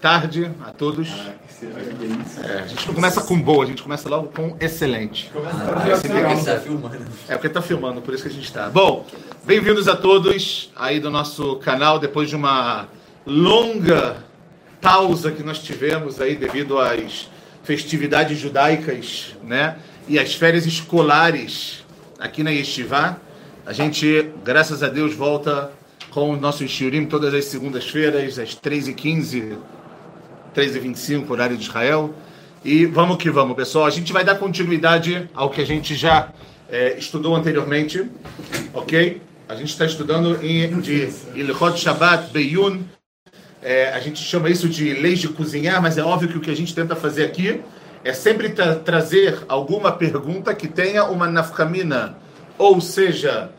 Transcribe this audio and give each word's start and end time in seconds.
tarde 0.00 0.50
a 0.64 0.70
todos. 0.70 1.08
É, 2.42 2.62
a 2.62 2.66
gente 2.66 2.86
não 2.86 2.94
começa 2.94 3.20
com 3.20 3.38
boa, 3.40 3.64
a 3.64 3.66
gente 3.66 3.82
começa 3.82 4.08
logo 4.08 4.28
com 4.28 4.56
excelente. 4.58 5.30
É 7.28 7.34
porque 7.34 7.46
está 7.48 7.60
filmando, 7.60 8.00
por 8.00 8.14
isso 8.14 8.22
que 8.22 8.30
a 8.30 8.32
gente 8.32 8.44
está. 8.44 8.70
Bom, 8.70 9.06
bem-vindos 9.44 9.88
a 9.88 9.94
todos 9.94 10.70
aí 10.74 10.98
do 10.98 11.10
nosso 11.10 11.56
canal, 11.56 11.98
depois 11.98 12.30
de 12.30 12.36
uma 12.36 12.88
longa 13.26 14.24
pausa 14.80 15.30
que 15.30 15.42
nós 15.42 15.58
tivemos 15.58 16.18
aí 16.18 16.34
devido 16.34 16.78
às 16.78 17.28
festividades 17.62 18.38
judaicas, 18.38 19.36
né? 19.44 19.76
E 20.08 20.18
as 20.18 20.34
férias 20.34 20.64
escolares 20.64 21.84
aqui 22.18 22.42
na 22.42 22.50
Yeshiva. 22.50 23.20
A 23.66 23.72
gente, 23.74 24.30
graças 24.42 24.82
a 24.82 24.88
Deus, 24.88 25.14
volta 25.14 25.70
com 26.10 26.30
o 26.30 26.36
nosso 26.36 26.66
Shiurim 26.66 27.04
todas 27.04 27.34
as 27.34 27.44
segundas-feiras, 27.44 28.38
às 28.38 28.54
3h15, 28.54 29.58
3h25, 30.54 31.30
horário 31.30 31.56
de 31.56 31.64
Israel. 31.64 32.14
E 32.64 32.84
vamos 32.86 33.16
que 33.16 33.30
vamos, 33.30 33.56
pessoal. 33.56 33.86
A 33.86 33.90
gente 33.90 34.12
vai 34.12 34.24
dar 34.24 34.36
continuidade 34.36 35.28
ao 35.34 35.48
que 35.48 35.60
a 35.60 35.66
gente 35.66 35.94
já 35.94 36.30
é, 36.68 36.98
estudou 36.98 37.34
anteriormente, 37.34 38.06
ok? 38.74 39.22
A 39.48 39.54
gente 39.54 39.70
está 39.70 39.84
estudando 39.84 40.38
em, 40.44 40.80
de 40.80 41.08
Ilhot 41.34 41.78
Shabbat 41.78 42.30
Beyun. 42.32 42.82
É, 43.62 43.88
a 43.90 44.00
gente 44.00 44.22
chama 44.22 44.48
isso 44.48 44.68
de 44.68 44.94
leis 44.94 45.18
de 45.18 45.28
cozinhar, 45.28 45.82
mas 45.82 45.98
é 45.98 46.02
óbvio 46.02 46.28
que 46.28 46.38
o 46.38 46.40
que 46.40 46.50
a 46.50 46.56
gente 46.56 46.74
tenta 46.74 46.94
fazer 46.94 47.24
aqui 47.24 47.60
é 48.04 48.12
sempre 48.12 48.50
tra 48.50 48.76
trazer 48.76 49.38
alguma 49.48 49.92
pergunta 49.92 50.54
que 50.54 50.68
tenha 50.68 51.04
uma 51.04 51.26
nafkamina, 51.26 52.16
ou 52.56 52.80
seja, 52.80 53.50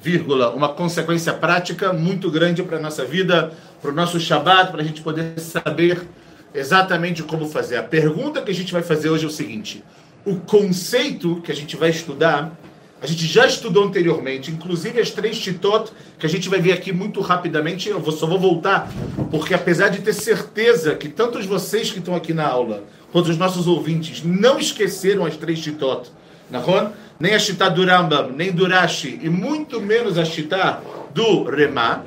vírgula, 0.00 0.50
uma 0.50 0.68
consequência 0.68 1.32
prática 1.32 1.92
muito 1.92 2.30
grande 2.30 2.62
para 2.62 2.78
a 2.78 2.80
nossa 2.80 3.04
vida, 3.04 3.52
para 3.82 3.90
o 3.90 3.94
nosso 3.94 4.18
Shabat, 4.18 4.70
para 4.70 4.80
a 4.80 4.84
gente 4.84 5.02
poder 5.02 5.38
saber 5.38 6.06
exatamente 6.54 7.22
como 7.22 7.48
fazer. 7.48 7.76
A 7.76 7.82
pergunta 7.82 8.42
que 8.42 8.50
a 8.50 8.54
gente 8.54 8.72
vai 8.72 8.82
fazer 8.82 9.08
hoje 9.10 9.24
é 9.24 9.28
o 9.28 9.30
seguinte: 9.30 9.84
o 10.24 10.36
conceito 10.36 11.40
que 11.42 11.52
a 11.52 11.54
gente 11.54 11.76
vai 11.76 11.90
estudar, 11.90 12.52
a 13.00 13.06
gente 13.06 13.26
já 13.26 13.46
estudou 13.46 13.84
anteriormente, 13.84 14.50
inclusive 14.50 15.00
as 15.00 15.10
três 15.10 15.38
titot, 15.38 15.90
que 16.18 16.26
a 16.26 16.28
gente 16.28 16.48
vai 16.48 16.60
ver 16.60 16.72
aqui 16.72 16.92
muito 16.92 17.20
rapidamente, 17.20 17.88
eu 17.88 18.02
só 18.12 18.26
vou 18.26 18.38
voltar, 18.38 18.92
porque 19.30 19.54
apesar 19.54 19.88
de 19.88 20.00
ter 20.00 20.12
certeza 20.12 20.94
que 20.94 21.08
tantos 21.08 21.46
vocês 21.46 21.90
que 21.90 21.98
estão 21.98 22.14
aqui 22.14 22.34
na 22.34 22.46
aula, 22.46 22.84
quanto 23.10 23.30
os 23.30 23.38
nossos 23.38 23.66
ouvintes, 23.66 24.22
não 24.22 24.58
esqueceram 24.58 25.24
as 25.24 25.36
três 25.36 25.60
titot, 25.60 26.10
Nahon? 26.50 26.90
Nem 27.18 27.34
a 27.34 27.38
Shita 27.38 27.70
do 27.70 27.84
Rambam, 27.84 28.30
nem 28.30 28.50
do 28.50 28.66
Rashi, 28.66 29.18
e 29.22 29.28
muito 29.28 29.80
menos 29.80 30.16
a 30.16 30.24
Shita 30.24 30.82
do 31.14 31.44
Remá, 31.44 32.02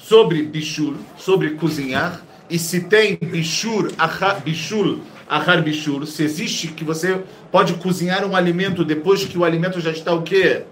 sobre 0.00 0.42
Bishul, 0.42 0.96
sobre 1.18 1.50
cozinhar, 1.50 2.22
e 2.48 2.58
se 2.58 2.80
tem 2.80 3.16
Bishur, 3.16 3.90
achar, 3.98 4.40
Bishul, 4.40 5.00
Ahar 5.28 5.62
Bishur, 5.62 6.06
se 6.06 6.22
existe 6.22 6.68
que 6.68 6.84
você 6.84 7.20
pode 7.50 7.74
cozinhar 7.74 8.24
um 8.24 8.36
alimento 8.36 8.84
depois 8.84 9.24
que 9.24 9.36
o 9.36 9.44
alimento 9.44 9.80
já 9.80 9.90
está 9.90 10.12
o 10.12 10.22
quê? 10.22 10.62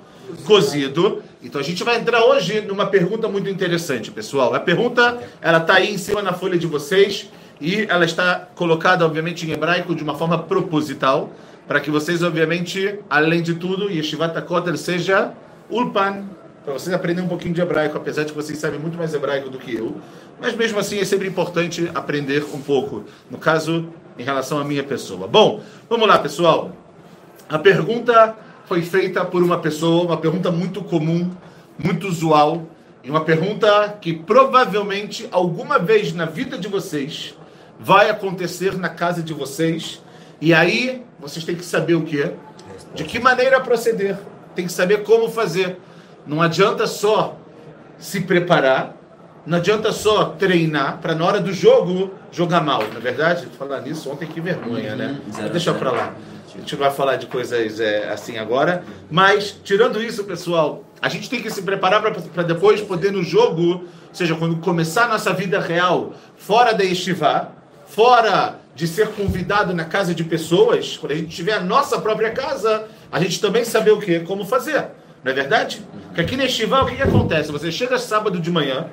Cozido. 0.46 1.22
Então 1.42 1.60
a 1.60 1.64
gente 1.64 1.82
vai 1.82 1.96
entrar 1.96 2.24
hoje 2.24 2.60
numa 2.60 2.86
pergunta 2.86 3.28
muito 3.28 3.48
interessante, 3.48 4.10
pessoal. 4.10 4.54
A 4.54 4.60
pergunta, 4.60 5.18
ela 5.40 5.58
está 5.58 5.74
aí 5.74 5.92
em 5.92 5.98
cima 5.98 6.22
na 6.22 6.32
folha 6.32 6.56
de 6.56 6.66
vocês 6.66 7.28
e 7.60 7.86
ela 7.88 8.04
está 8.04 8.48
colocada, 8.54 9.04
obviamente, 9.04 9.46
em 9.46 9.50
hebraico 9.50 9.94
de 9.94 10.02
uma 10.02 10.14
forma 10.14 10.38
proposital 10.38 11.32
para 11.66 11.80
que 11.80 11.90
vocês, 11.90 12.22
obviamente, 12.22 12.98
além 13.10 13.42
de 13.42 13.54
tudo, 13.54 13.90
Yeshivat 13.90 14.40
Kotel 14.42 14.76
seja 14.76 15.32
Ulpan, 15.68 16.24
para 16.64 16.72
vocês 16.72 16.94
aprenderem 16.94 17.26
um 17.26 17.28
pouquinho 17.28 17.54
de 17.54 17.60
hebraico, 17.60 17.96
apesar 17.96 18.24
de 18.24 18.32
que 18.32 18.36
vocês 18.36 18.58
sabem 18.58 18.80
muito 18.80 18.96
mais 18.96 19.12
hebraico 19.12 19.50
do 19.50 19.58
que 19.58 19.74
eu. 19.74 19.96
Mas 20.40 20.56
mesmo 20.56 20.78
assim 20.78 20.98
é 20.98 21.04
sempre 21.04 21.28
importante 21.28 21.90
aprender 21.94 22.44
um 22.54 22.60
pouco, 22.60 23.04
no 23.30 23.38
caso, 23.38 23.88
em 24.18 24.24
relação 24.24 24.58
à 24.58 24.64
minha 24.64 24.82
pessoa. 24.82 25.28
Bom, 25.28 25.60
vamos 25.88 26.08
lá, 26.08 26.18
pessoal. 26.18 26.72
A 27.48 27.58
pergunta 27.58 28.34
foi 28.66 28.82
feita 28.82 29.24
por 29.24 29.42
uma 29.42 29.58
pessoa, 29.58 30.04
uma 30.04 30.16
pergunta 30.16 30.50
muito 30.50 30.82
comum, 30.82 31.30
muito 31.78 32.08
usual, 32.08 32.66
e 33.02 33.10
uma 33.10 33.24
pergunta 33.24 33.98
que 34.00 34.14
provavelmente 34.14 35.28
alguma 35.30 35.78
vez 35.78 36.14
na 36.14 36.24
vida 36.24 36.56
de 36.56 36.68
vocês 36.68 37.36
vai 37.78 38.08
acontecer 38.08 38.78
na 38.78 38.88
casa 38.88 39.22
de 39.22 39.34
vocês 39.34 40.02
e 40.40 40.52
aí, 40.52 41.02
vocês 41.18 41.44
têm 41.44 41.54
que 41.54 41.64
saber 41.64 41.94
o 41.94 42.02
que? 42.02 42.30
De 42.94 43.04
que 43.04 43.18
maneira 43.18 43.60
proceder. 43.60 44.18
Tem 44.54 44.66
que 44.66 44.72
saber 44.72 45.02
como 45.02 45.30
fazer. 45.30 45.78
Não 46.26 46.40
adianta 46.40 46.86
só 46.86 47.36
se 47.98 48.20
preparar, 48.20 48.96
não 49.46 49.58
adianta 49.58 49.92
só 49.92 50.26
treinar 50.26 50.98
para 50.98 51.14
na 51.14 51.24
hora 51.24 51.40
do 51.40 51.52
jogo 51.52 52.12
jogar 52.32 52.60
mal. 52.60 52.82
Na 52.92 52.98
é 52.98 53.00
verdade, 53.00 53.46
falar 53.58 53.80
nisso 53.80 54.10
ontem 54.10 54.26
que 54.26 54.40
vergonha, 54.40 54.96
né? 54.96 55.20
Uhum, 55.26 55.48
deixa 55.48 55.74
para 55.74 55.90
lá. 55.90 56.14
A 56.54 56.58
gente 56.58 56.76
vai 56.76 56.90
falar 56.90 57.16
de 57.16 57.26
coisas 57.26 57.80
é, 57.80 58.08
assim 58.08 58.38
agora. 58.38 58.84
Mas, 59.10 59.58
tirando 59.64 60.00
isso, 60.00 60.24
pessoal, 60.24 60.84
a 61.02 61.08
gente 61.08 61.28
tem 61.28 61.42
que 61.42 61.50
se 61.50 61.62
preparar 61.62 62.00
para 62.00 62.42
depois 62.42 62.80
poder 62.80 63.12
no 63.12 63.22
jogo, 63.22 63.62
ou 63.72 63.84
seja, 64.12 64.34
quando 64.34 64.56
começar 64.56 65.04
a 65.04 65.08
nossa 65.08 65.32
vida 65.32 65.58
real, 65.58 66.14
fora 66.36 66.72
da 66.72 66.84
Estivá, 66.84 67.48
fora 67.86 68.60
de 68.74 68.86
ser 68.86 69.08
convidado 69.08 69.74
na 69.74 69.84
casa 69.84 70.14
de 70.14 70.24
pessoas, 70.24 70.96
quando 70.96 71.12
a 71.12 71.16
gente 71.16 71.34
tiver 71.34 71.52
a 71.52 71.60
nossa 71.60 72.00
própria 72.00 72.30
casa, 72.30 72.86
a 73.10 73.20
gente 73.20 73.40
também 73.40 73.64
saber 73.64 73.90
o 73.90 74.00
que, 74.00 74.20
como 74.20 74.44
fazer. 74.44 74.86
Não 75.22 75.32
é 75.32 75.34
verdade? 75.34 75.82
Porque 76.14 76.20
aqui 76.20 76.36
neste 76.36 76.58
Shiva, 76.58 76.80
o 76.80 76.86
que, 76.86 76.94
que 76.94 77.02
acontece? 77.02 77.50
Você 77.50 77.72
chega 77.72 77.98
sábado 77.98 78.38
de 78.38 78.48
manhã 78.48 78.86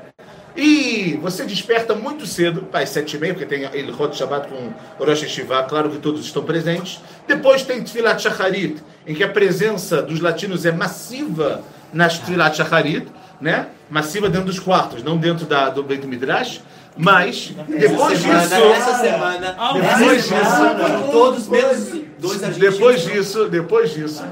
e 0.57 1.19
você 1.21 1.45
desperta 1.45 1.93
muito 1.93 2.25
cedo, 2.25 2.67
às 2.73 2.89
sete 2.89 3.15
e 3.15 3.19
meia, 3.19 3.31
porque 3.31 3.45
tem 3.45 3.69
Ilhot 3.77 4.17
Shabbat 4.17 4.47
com 4.47 4.73
Rosh 5.05 5.27
Shiva, 5.27 5.61
claro 5.65 5.91
que 5.91 5.99
todos 5.99 6.25
estão 6.25 6.43
presentes. 6.43 6.99
Depois 7.27 7.61
tem 7.61 7.83
Tfilat 7.83 8.19
Shacharit, 8.19 8.81
em 9.05 9.13
que 9.13 9.23
a 9.23 9.29
presença 9.29 10.01
dos 10.01 10.19
latinos 10.19 10.65
é 10.65 10.71
massiva 10.71 11.61
nas 11.93 12.17
Tfilat 12.17 12.57
Shacharit, 12.57 13.05
né? 13.39 13.67
Massiva 13.87 14.27
dentro 14.27 14.47
dos 14.47 14.57
quartos, 14.59 15.03
não 15.03 15.15
dentro 15.15 15.45
da, 15.45 15.69
do 15.69 15.83
Beit 15.83 16.07
Midrash. 16.07 16.63
Mas, 16.97 17.53
depois 17.67 18.19
semana, 18.19 18.41
disso. 18.41 18.55
Essa 18.55 18.97
semana. 18.97 19.55
Depois 19.73 20.23
disso. 20.23 21.11
Todos 21.11 21.47
menos 21.47 21.89
dois. 22.17 22.57
Depois 22.57 23.01
disso, 23.03 23.47
depois 23.47 23.93
disso, 23.93 24.25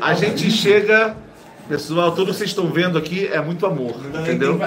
a 0.00 0.14
gente 0.14 0.48
chega. 0.52 1.16
Pessoal, 1.68 2.12
tudo 2.12 2.32
que 2.32 2.38
vocês 2.38 2.50
estão 2.50 2.66
vendo 2.68 2.96
aqui 2.96 3.26
é 3.26 3.40
muito 3.42 3.66
amor, 3.66 3.94
entendeu? 4.22 4.58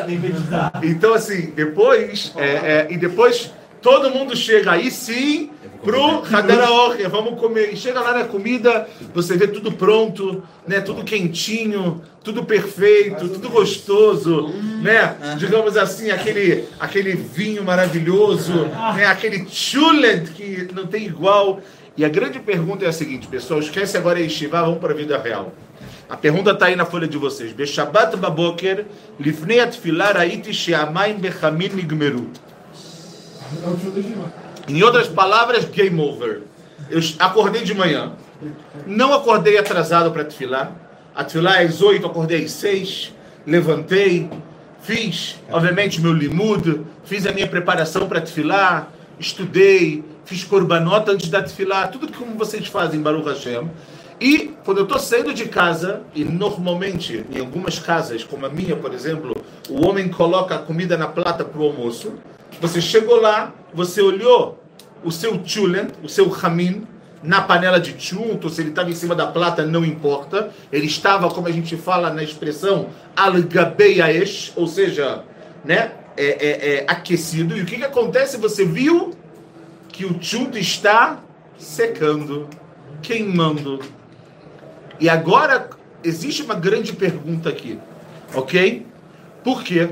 Então, 0.84 1.14
assim, 1.14 1.52
depois. 1.56 2.32
É, 2.38 2.46
é, 2.46 2.88
e 2.92 2.98
depois 2.98 3.52
todo 3.82 4.12
mundo 4.12 4.36
chega 4.36 4.74
aí 4.74 4.92
sim 4.92 5.50
pro 5.84 6.24
Hadaraor, 6.32 6.96
vamos 7.10 7.40
comer. 7.40 7.74
E 7.74 7.76
chega 7.76 8.00
lá 8.00 8.14
na 8.14 8.26
comida, 8.26 8.88
você 9.16 9.36
vê 9.36 9.48
tudo 9.48 9.72
pronto, 9.72 10.44
né? 10.68 10.80
Tudo 10.80 11.04
quentinho, 11.04 12.02
tudo 12.24 12.46
perfeito, 12.46 13.28
tudo 13.30 13.50
gostoso, 13.50 14.50
né? 14.84 15.16
Digamos 15.40 15.76
assim, 15.78 16.12
aquele, 16.12 16.66
aquele 16.80 17.14
vinho 17.14 17.64
maravilhoso, 17.64 18.68
né? 18.96 19.06
Aquele 19.08 19.48
chulent 19.50 20.30
que 20.34 20.70
não 20.72 20.86
tem 20.86 21.06
igual. 21.06 21.60
E 21.98 22.06
a 22.06 22.10
grande 22.10 22.40
pergunta 22.40 22.86
é 22.86 22.88
a 22.88 22.94
seguinte, 22.94 23.28
pessoal, 23.28 23.60
esquece 23.60 23.98
agora 23.98 24.20
a 24.20 24.22
Yeshiva, 24.22 24.62
vamos 24.62 24.80
para 24.80 24.94
a 24.94 24.96
vida 24.96 25.18
real. 25.18 25.52
A 26.12 26.18
pergunta 26.18 26.52
está 26.52 26.66
aí 26.66 26.76
na 26.76 26.86
folha 26.86 27.08
de 27.08 27.18
vocês. 27.18 27.54
Beshabat 27.54 28.18
baboker, 28.18 28.86
lifnei 29.18 29.62
atfilar 29.62 30.18
aiti 30.18 30.54
she'amayim 30.54 31.16
bechamin 31.16 31.70
nigmeru. 31.70 32.30
Em 34.68 34.84
outras 34.84 35.08
palavras, 35.08 35.64
game 35.64 36.02
over. 36.02 36.42
Eu 36.90 37.00
acordei 37.18 37.64
de 37.64 37.74
manhã. 37.74 38.12
Não 38.86 39.14
acordei 39.14 39.58
atrasado 39.58 40.12
para 40.12 40.26
tefilá. 40.26 40.74
A 41.16 41.24
tefilá 41.24 41.62
é 41.62 41.66
às 41.66 41.82
oito, 41.82 42.06
acordei 42.06 42.44
às 42.44 42.52
seis. 42.52 43.14
Levantei, 43.48 44.30
fiz, 44.82 45.40
obviamente, 45.50 46.02
meu 46.02 46.12
limud, 46.12 46.82
fiz 47.06 47.26
a 47.26 47.32
minha 47.32 47.48
preparação 47.48 48.10
para 48.10 48.20
tefilá, 48.20 48.90
estudei, 49.18 50.04
fiz 50.26 50.44
corbanota 50.44 51.14
antes 51.14 51.30
da 51.30 51.42
tefilá, 51.42 51.88
tudo 51.88 52.12
como 52.12 52.38
vocês 52.38 52.68
fazem, 52.68 53.00
Baruch 53.00 53.30
Hashem. 53.30 53.70
E 54.22 54.54
quando 54.64 54.78
eu 54.78 54.84
estou 54.84 55.00
saindo 55.00 55.34
de 55.34 55.46
casa, 55.46 56.04
e 56.14 56.24
normalmente 56.24 57.26
em 57.34 57.40
algumas 57.40 57.80
casas, 57.80 58.24
como 58.24 58.46
a 58.46 58.50
minha, 58.50 58.76
por 58.76 58.94
exemplo, 58.94 59.36
o 59.68 59.84
homem 59.84 60.10
coloca 60.10 60.54
a 60.54 60.60
comida 60.60 60.96
na 60.96 61.08
plata 61.08 61.44
para 61.44 61.60
o 61.60 61.66
almoço, 61.66 62.14
você 62.62 62.80
chegou 62.80 63.20
lá, 63.20 63.52
você 63.74 64.00
olhou 64.00 64.64
o 65.04 65.12
seu 65.12 65.42
chulen, 65.44 65.88
o 66.04 66.08
seu 66.08 66.30
ramin, 66.30 66.86
na 67.24 67.42
panela 67.42 67.80
de 67.80 67.96
chunto, 68.00 68.48
se 68.48 68.62
ele 68.62 68.70
estava 68.70 68.92
em 68.92 68.96
cima 68.96 69.16
da 69.16 69.26
plata, 69.26 69.66
não 69.66 69.84
importa. 69.84 70.52
Ele 70.72 70.86
estava, 70.86 71.28
como 71.30 71.48
a 71.48 71.52
gente 71.52 71.76
fala 71.76 72.14
na 72.14 72.24
expressão, 72.24 72.90
al 73.16 73.34
ou 74.56 74.68
seja, 74.68 75.24
né, 75.66 75.94
é, 76.16 76.26
é, 76.26 76.76
é, 76.76 76.86
aquecido. 76.88 77.58
E 77.58 77.62
o 77.62 77.66
que, 77.66 77.78
que 77.78 77.84
acontece? 77.84 78.38
Você 78.38 78.66
viu 78.66 79.16
que 79.90 80.06
o 80.06 80.16
chunto 80.22 80.60
está 80.60 81.20
secando, 81.58 82.48
queimando. 83.02 83.80
E 85.02 85.10
agora 85.10 85.68
existe 86.04 86.44
uma 86.44 86.54
grande 86.54 86.94
pergunta 86.94 87.50
aqui, 87.50 87.80
ok? 88.36 88.86
Por 89.44 89.64
quê? 89.64 89.90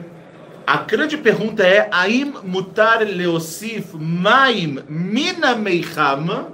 A 0.67 0.77
grande 0.77 1.17
pergunta 1.17 1.63
é: 1.63 1.89
Aim 1.91 2.31
mutar 2.43 2.99
leosif 2.99 3.95
maim 3.95 4.83
mina 4.87 5.55
meicham 5.55 6.51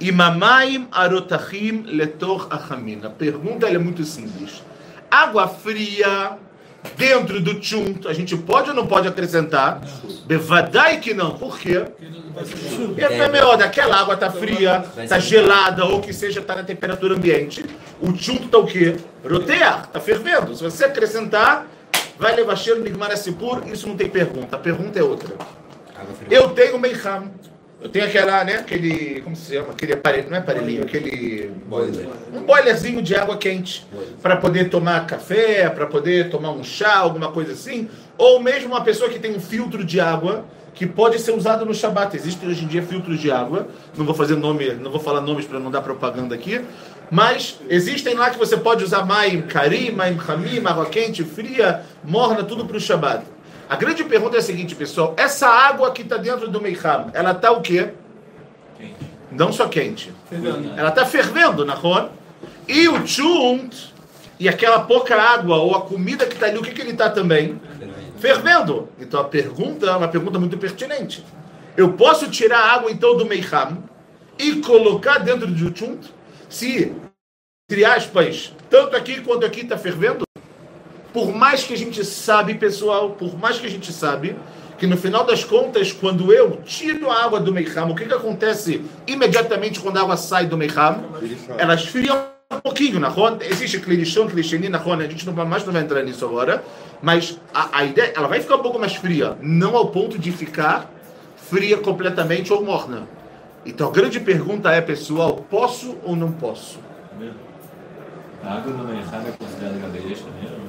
imamaim 0.00 0.88
arotachim 0.90 1.82
letor 1.82 2.46
achamim? 2.50 3.00
A 3.04 3.10
pergunta 3.10 3.68
é 3.68 3.76
muito 3.76 4.02
simples. 4.02 4.62
Água 5.10 5.46
fria 5.46 6.38
dentro 6.96 7.40
do 7.40 7.62
chunt, 7.62 8.06
a 8.06 8.12
gente 8.12 8.36
pode 8.36 8.70
ou 8.70 8.76
não 8.76 8.86
pode 8.86 9.08
acrescentar? 9.08 9.80
Bevadai 10.26 11.00
que 11.00 11.14
não. 11.14 11.32
Por 11.32 11.58
quê? 11.58 11.84
Porque 12.34 13.04
é 13.04 13.28
melhor, 13.28 13.60
aquela 13.62 13.96
água 13.96 14.16
tá 14.16 14.30
fria, 14.30 14.84
tá 15.08 15.18
gelada, 15.18 15.84
ou 15.84 16.00
que 16.00 16.12
seja, 16.12 16.40
tá 16.40 16.56
na 16.56 16.62
temperatura 16.62 17.14
ambiente. 17.14 17.64
O 18.00 18.14
chunt 18.16 18.48
tá 18.48 18.58
o 18.58 18.66
quê? 18.66 18.96
Rotear, 19.28 19.86
tá 19.88 20.00
fervendo. 20.00 20.54
Se 20.54 20.62
você 20.62 20.84
acrescentar, 20.84 21.66
vai 22.18 22.34
levar 22.34 22.56
cheiro 22.56 22.80
Nigmar 22.80 23.16
Sipur, 23.16 23.62
isso 23.66 23.88
não 23.88 23.96
tem 23.96 24.08
pergunta. 24.08 24.56
A 24.56 24.58
pergunta 24.58 24.98
é 24.98 25.02
outra. 25.02 25.34
Eu 26.30 26.50
tenho 26.50 26.78
Meiham. 26.78 27.30
Eu 27.80 27.88
tenho 27.88 28.06
aquela, 28.06 28.42
né, 28.42 28.56
aquele, 28.56 29.20
como 29.20 29.36
se 29.36 29.54
chama? 29.54 29.70
Aquele 29.70 29.92
aparelho, 29.92 30.28
não 30.28 30.36
é 30.36 30.40
aparelhinho, 30.40 30.82
aquele... 30.82 31.52
Boiler. 31.66 32.08
Um 32.34 32.40
boilerzinho 32.42 33.00
de 33.00 33.14
água 33.14 33.36
quente. 33.36 33.86
Para 34.20 34.36
poder 34.36 34.68
tomar 34.68 35.06
café, 35.06 35.68
para 35.70 35.86
poder 35.86 36.28
tomar 36.28 36.50
um 36.50 36.64
chá, 36.64 36.96
alguma 36.96 37.30
coisa 37.30 37.52
assim. 37.52 37.88
Ou 38.16 38.40
mesmo 38.40 38.70
uma 38.70 38.82
pessoa 38.82 39.08
que 39.08 39.20
tem 39.20 39.36
um 39.36 39.40
filtro 39.40 39.84
de 39.84 40.00
água 40.00 40.44
que 40.74 40.86
pode 40.86 41.20
ser 41.20 41.32
usado 41.32 41.64
no 41.64 41.74
Shabat. 41.74 42.16
Existem 42.16 42.48
hoje 42.48 42.64
em 42.64 42.68
dia 42.68 42.82
filtros 42.82 43.20
de 43.20 43.30
água. 43.30 43.68
Não 43.96 44.04
vou 44.04 44.14
fazer 44.14 44.34
nome, 44.34 44.74
não 44.74 44.90
vou 44.90 45.00
falar 45.00 45.20
nomes 45.20 45.44
para 45.44 45.60
não 45.60 45.70
dar 45.70 45.82
propaganda 45.82 46.34
aqui. 46.34 46.60
Mas 47.10 47.58
existem 47.68 48.14
lá 48.14 48.30
que 48.30 48.38
você 48.38 48.56
pode 48.56 48.84
usar 48.84 49.04
maim 49.04 49.42
karim, 49.42 49.92
maim 49.92 50.18
hamim, 50.28 50.60
água 50.64 50.86
quente, 50.86 51.24
fria, 51.24 51.82
morna, 52.04 52.42
tudo 52.42 52.64
para 52.64 52.76
o 52.76 52.80
Shabbat. 52.80 53.24
A 53.68 53.76
grande 53.76 54.02
pergunta 54.02 54.36
é 54.36 54.38
a 54.38 54.42
seguinte, 54.42 54.74
pessoal. 54.74 55.14
Essa 55.16 55.46
água 55.46 55.90
que 55.92 56.00
está 56.00 56.16
dentro 56.16 56.48
do 56.48 56.60
Meiham, 56.60 57.10
ela 57.12 57.32
está 57.32 57.52
o 57.52 57.60
quê? 57.60 57.90
Quente. 58.78 58.94
Não 59.30 59.52
só 59.52 59.68
quente. 59.68 60.10
Fervendo. 60.28 60.72
Ela 60.74 60.88
está 60.88 61.04
fervendo, 61.04 61.66
na 61.66 61.74
rua. 61.74 62.10
E 62.66 62.88
o 62.88 63.06
chunt, 63.06 63.92
e 64.40 64.48
aquela 64.48 64.80
pouca 64.80 65.20
água, 65.20 65.56
ou 65.56 65.74
a 65.74 65.82
comida 65.82 66.24
que 66.24 66.34
está 66.34 66.46
ali, 66.46 66.58
o 66.58 66.62
que, 66.62 66.72
que 66.72 66.80
ele 66.80 66.92
está 66.92 67.10
também? 67.10 67.60
Fervendo. 68.18 68.88
Então 68.98 69.20
a 69.20 69.24
pergunta 69.24 69.84
é 69.86 69.90
uma 69.94 70.08
pergunta 70.08 70.38
muito 70.38 70.56
pertinente. 70.56 71.22
Eu 71.76 71.92
posso 71.92 72.30
tirar 72.30 72.58
a 72.58 72.72
água 72.72 72.90
então 72.90 73.18
do 73.18 73.26
Meiham 73.26 73.84
e 74.38 74.56
colocar 74.56 75.18
dentro 75.18 75.46
do 75.46 75.76
chunt? 75.76 76.10
Se, 76.48 76.94
entre 77.70 77.84
aspas, 77.84 78.54
tanto 78.70 78.96
aqui 78.96 79.20
quanto 79.20 79.44
aqui 79.44 79.60
está 79.60 79.76
fervendo? 79.76 80.27
Por 81.12 81.34
mais 81.34 81.64
que 81.64 81.74
a 81.74 81.76
gente 81.76 82.04
sabe, 82.04 82.54
pessoal, 82.54 83.10
por 83.10 83.38
mais 83.38 83.58
que 83.58 83.66
a 83.66 83.70
gente 83.70 83.92
sabe, 83.92 84.36
que 84.78 84.86
no 84.86 84.96
final 84.96 85.24
das 85.24 85.42
contas, 85.42 85.90
quando 85.92 86.32
eu 86.32 86.60
tiro 86.64 87.10
a 87.10 87.24
água 87.24 87.40
do 87.40 87.52
Meiham, 87.52 87.90
o 87.90 87.94
que, 87.94 88.04
que 88.04 88.14
acontece 88.14 88.84
imediatamente 89.06 89.80
quando 89.80 89.96
a 89.96 90.02
água 90.02 90.16
sai 90.16 90.46
do 90.46 90.56
Meiham? 90.56 91.02
Ela 91.58 91.74
esfria 91.74 92.14
um 92.50 92.60
pouquinho, 92.60 93.00
na 93.00 93.08
rua. 93.08 93.38
Existe 93.42 93.80
clichão, 93.80 94.28
clicheni 94.28 94.68
na 94.68 94.78
rua, 94.78 94.96
a 94.96 95.02
gente 95.02 95.26
não, 95.26 95.32
mais 95.44 95.64
não 95.64 95.72
vai 95.72 95.82
entrar 95.82 96.02
nisso 96.02 96.24
agora, 96.24 96.62
mas 97.02 97.40
a, 97.52 97.78
a 97.78 97.84
ideia, 97.84 98.12
ela 98.14 98.28
vai 98.28 98.40
ficar 98.40 98.56
um 98.56 98.62
pouco 98.62 98.78
mais 98.78 98.94
fria, 98.94 99.36
não 99.42 99.76
ao 99.76 99.88
ponto 99.88 100.18
de 100.18 100.30
ficar 100.30 100.90
fria 101.36 101.78
completamente 101.78 102.52
ou 102.52 102.64
morna. 102.64 103.08
Então 103.66 103.88
a 103.88 103.90
grande 103.90 104.20
pergunta 104.20 104.70
é, 104.70 104.80
pessoal, 104.80 105.44
posso 105.50 105.96
ou 106.04 106.14
não 106.14 106.30
posso? 106.30 106.78
A 108.44 108.54
água 108.54 108.72
do 108.72 108.84
Meiham 108.84 109.26
é 109.26 109.32
considerada 109.32 109.78
gabelês 109.78 110.20
também? 110.20 110.67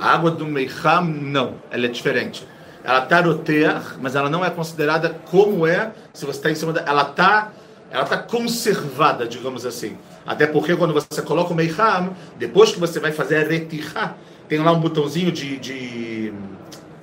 A 0.00 0.14
água 0.14 0.30
do 0.30 0.46
Meiham, 0.46 1.04
não. 1.04 1.54
Ela 1.70 1.86
é 1.86 1.88
diferente. 1.88 2.46
Ela 2.84 3.02
está 3.04 3.20
rotear, 3.20 3.96
mas 4.00 4.14
ela 4.14 4.30
não 4.30 4.44
é 4.44 4.50
considerada 4.50 5.20
como 5.30 5.66
é 5.66 5.92
se 6.12 6.24
você 6.24 6.38
está 6.38 6.50
em 6.50 6.54
cima 6.54 6.72
da... 6.72 6.82
Ela 6.82 7.02
está 7.02 7.52
ela 7.90 8.04
tá 8.04 8.18
conservada, 8.18 9.26
digamos 9.26 9.64
assim. 9.64 9.96
Até 10.26 10.46
porque 10.46 10.76
quando 10.76 10.92
você 10.92 11.22
coloca 11.22 11.52
o 11.52 11.56
Meiham, 11.56 12.14
depois 12.36 12.70
que 12.70 12.78
você 12.78 13.00
vai 13.00 13.12
fazer 13.12 13.36
a 13.36 13.48
retirá, 13.48 14.14
tem 14.48 14.58
lá 14.58 14.72
um 14.72 14.80
botãozinho 14.80 15.32
de, 15.32 15.58
de, 15.58 16.32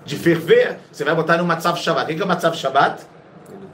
de 0.06 0.16
ferver, 0.16 0.78
você 0.92 1.04
vai 1.04 1.16
botar 1.16 1.38
no 1.38 1.46
Matzav 1.46 1.80
Shabbat. 1.80 2.12
O 2.12 2.16
que 2.16 2.22
é 2.22 2.26
o 2.26 2.28
Matzav 2.28 2.56
Shabbat? 2.56 3.04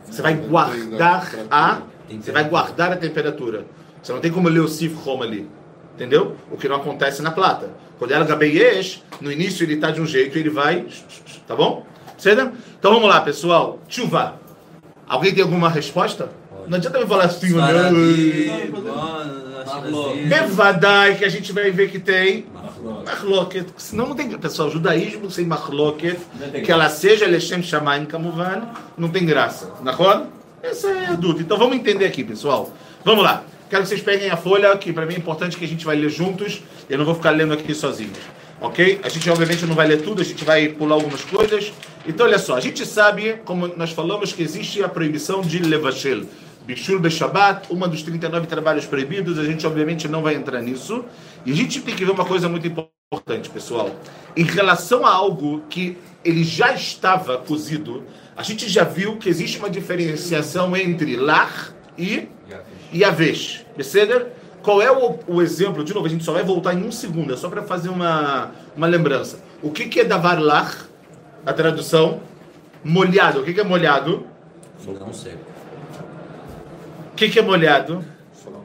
Você 0.09 0.21
vai 0.21 0.35
guardar 0.35 1.29
a... 1.49 1.81
Você 2.09 2.31
vai 2.31 2.43
guardar 2.45 2.91
a 2.91 2.97
temperatura. 2.97 3.65
Você 4.01 4.11
não 4.11 4.19
tem 4.19 4.31
como 4.31 4.49
ler 4.49 4.59
o 4.59 4.67
Sif 4.67 4.97
Home 5.07 5.23
ali. 5.23 5.49
Entendeu? 5.95 6.35
O 6.51 6.57
que 6.57 6.67
não 6.67 6.77
acontece 6.77 7.21
na 7.21 7.31
plata. 7.31 7.69
Quando 7.99 8.11
ela 8.11 8.25
Gabeyesh, 8.25 9.03
no 9.19 9.31
início 9.31 9.63
ele 9.63 9.75
está 9.75 9.91
de 9.91 10.01
um 10.01 10.05
jeito, 10.05 10.37
ele 10.37 10.49
vai. 10.49 10.85
Tá 11.47 11.55
bom? 11.55 11.85
Então 12.79 12.93
vamos 12.93 13.09
lá, 13.09 13.21
pessoal. 13.21 13.79
Chuva. 13.87 14.39
Alguém 15.07 15.33
tem 15.33 15.43
alguma 15.43 15.69
resposta? 15.69 16.29
Não 16.67 16.77
adianta 16.77 16.99
me 16.99 17.05
falar 17.05 17.25
assim, 17.25 17.49
não. 17.51 17.91
Bevadai, 20.27 21.15
que 21.15 21.25
a 21.25 21.29
gente 21.29 21.51
vai 21.51 21.71
ver 21.71 21.89
que 21.89 21.99
tem. 21.99 22.45
Mahloket. 23.05 23.67
Senão 23.77 24.07
não 24.07 24.15
tem. 24.15 24.29
Pessoal, 24.37 24.69
judaísmo 24.69 25.29
sem 25.29 25.45
Mahloket, 25.45 26.19
que 26.63 26.71
ela 26.71 26.89
seja 26.89 27.27
Lechem 27.27 27.61
Shamaim 27.61 28.05
Kamuvan, 28.05 28.69
não 28.97 29.09
tem 29.09 29.25
graça. 29.25 29.71
Na 29.81 29.91
roda? 29.91 30.27
Essa 30.63 30.87
é 30.89 31.07
a 31.07 31.13
dúvida. 31.13 31.41
Então 31.41 31.57
vamos 31.57 31.75
entender 31.75 32.05
aqui, 32.05 32.23
pessoal. 32.23 32.71
Vamos 33.03 33.23
lá. 33.23 33.43
Quero 33.71 33.83
que 33.83 33.87
vocês 33.87 34.01
peguem 34.01 34.29
a 34.29 34.35
folha, 34.35 34.77
que 34.77 34.91
para 34.91 35.05
mim 35.05 35.13
é 35.13 35.17
importante 35.17 35.55
que 35.55 35.63
a 35.63 35.67
gente 35.67 35.85
vai 35.85 35.95
ler 35.95 36.09
juntos. 36.09 36.61
Eu 36.89 36.97
não 36.97 37.05
vou 37.05 37.15
ficar 37.15 37.31
lendo 37.31 37.53
aqui 37.53 37.73
sozinhos. 37.73 38.17
Ok? 38.59 38.99
A 39.01 39.07
gente 39.07 39.29
obviamente 39.29 39.65
não 39.65 39.73
vai 39.73 39.87
ler 39.87 40.01
tudo, 40.01 40.21
a 40.21 40.25
gente 40.25 40.43
vai 40.43 40.67
pular 40.67 40.95
algumas 40.95 41.23
coisas. 41.23 41.71
Então, 42.05 42.25
olha 42.25 42.37
só, 42.37 42.57
a 42.57 42.59
gente 42.59 42.85
sabe, 42.85 43.39
como 43.45 43.67
nós 43.69 43.91
falamos, 43.91 44.33
que 44.33 44.43
existe 44.43 44.83
a 44.83 44.89
proibição 44.89 45.39
de 45.39 45.59
levashel. 45.59 46.23
Bishul 46.65 46.99
Beshabat, 46.99 47.71
uma 47.71 47.87
dos 47.87 48.03
39 48.03 48.45
trabalhos 48.45 48.85
proibidos, 48.85 49.39
a 49.39 49.45
gente 49.45 49.65
obviamente 49.65 50.05
não 50.05 50.21
vai 50.21 50.35
entrar 50.35 50.61
nisso. 50.61 51.05
E 51.45 51.53
a 51.53 51.55
gente 51.55 51.79
tem 51.79 51.95
que 51.95 52.03
ver 52.03 52.11
uma 52.11 52.25
coisa 52.25 52.49
muito 52.49 52.67
importante, 52.67 53.49
pessoal. 53.49 53.95
Em 54.35 54.43
relação 54.43 55.05
a 55.05 55.13
algo 55.13 55.63
que 55.69 55.97
ele 56.25 56.43
já 56.43 56.73
estava 56.73 57.37
cozido, 57.37 58.03
a 58.35 58.43
gente 58.43 58.67
já 58.67 58.83
viu 58.83 59.15
que 59.15 59.29
existe 59.29 59.59
uma 59.59 59.69
diferenciação 59.69 60.75
entre 60.75 61.15
lar 61.15 61.73
e 61.97 62.27
Yavesh. 62.93 63.65
Beceder? 63.75 64.27
Qual 64.61 64.81
é 64.81 64.91
o, 64.91 65.17
o, 65.27 65.41
exemplo? 65.41 65.83
De 65.83 65.93
novo, 65.93 66.05
a 66.05 66.09
gente 66.09 66.23
só 66.23 66.33
vai 66.33 66.43
voltar 66.43 66.73
em 66.73 66.83
um 66.83 66.91
segundo, 66.91 67.33
é 67.33 67.37
só 67.37 67.49
para 67.49 67.63
fazer 67.63 67.89
uma, 67.89 68.51
uma 68.75 68.87
lembrança. 68.87 69.39
O 69.61 69.71
que, 69.71 69.85
que 69.87 69.99
é 70.01 70.03
davar 70.03 70.39
lar? 70.39 70.87
A 71.45 71.51
tradução? 71.51 72.21
Molhado. 72.83 73.39
O 73.39 73.43
que, 73.43 73.53
que 73.53 73.59
é 73.59 73.63
molhado? 73.63 74.25
Não 74.99 75.13
sei. 75.13 75.33
O 75.33 77.15
que, 77.15 77.29
que 77.29 77.39
é 77.39 77.41
molhado? 77.41 78.05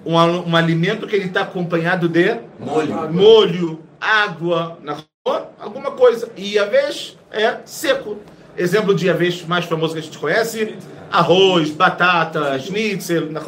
Um, 0.05 0.15
um 0.15 0.57
alimento 0.57 1.07
que 1.07 1.17
ele 1.17 1.27
está 1.27 1.43
acompanhado 1.43 2.09
de 2.09 2.39
Molho. 2.59 3.13
molho, 3.13 3.81
água, 4.01 4.79
na 4.83 4.99
alguma 5.59 5.91
coisa. 5.91 6.31
E 6.37 6.55
Yavesh 6.55 7.17
é 7.31 7.59
seco. 7.65 8.19
Exemplo 8.57 8.95
de 8.95 9.07
Yavesh 9.07 9.45
mais 9.47 9.65
famoso 9.65 9.93
que 9.93 10.01
a 10.01 10.03
gente 10.03 10.19
conhece: 10.19 10.77
arroz, 11.11 11.71
batata, 11.71 12.59
schnitzel, 12.59 13.31
na. 13.31 13.41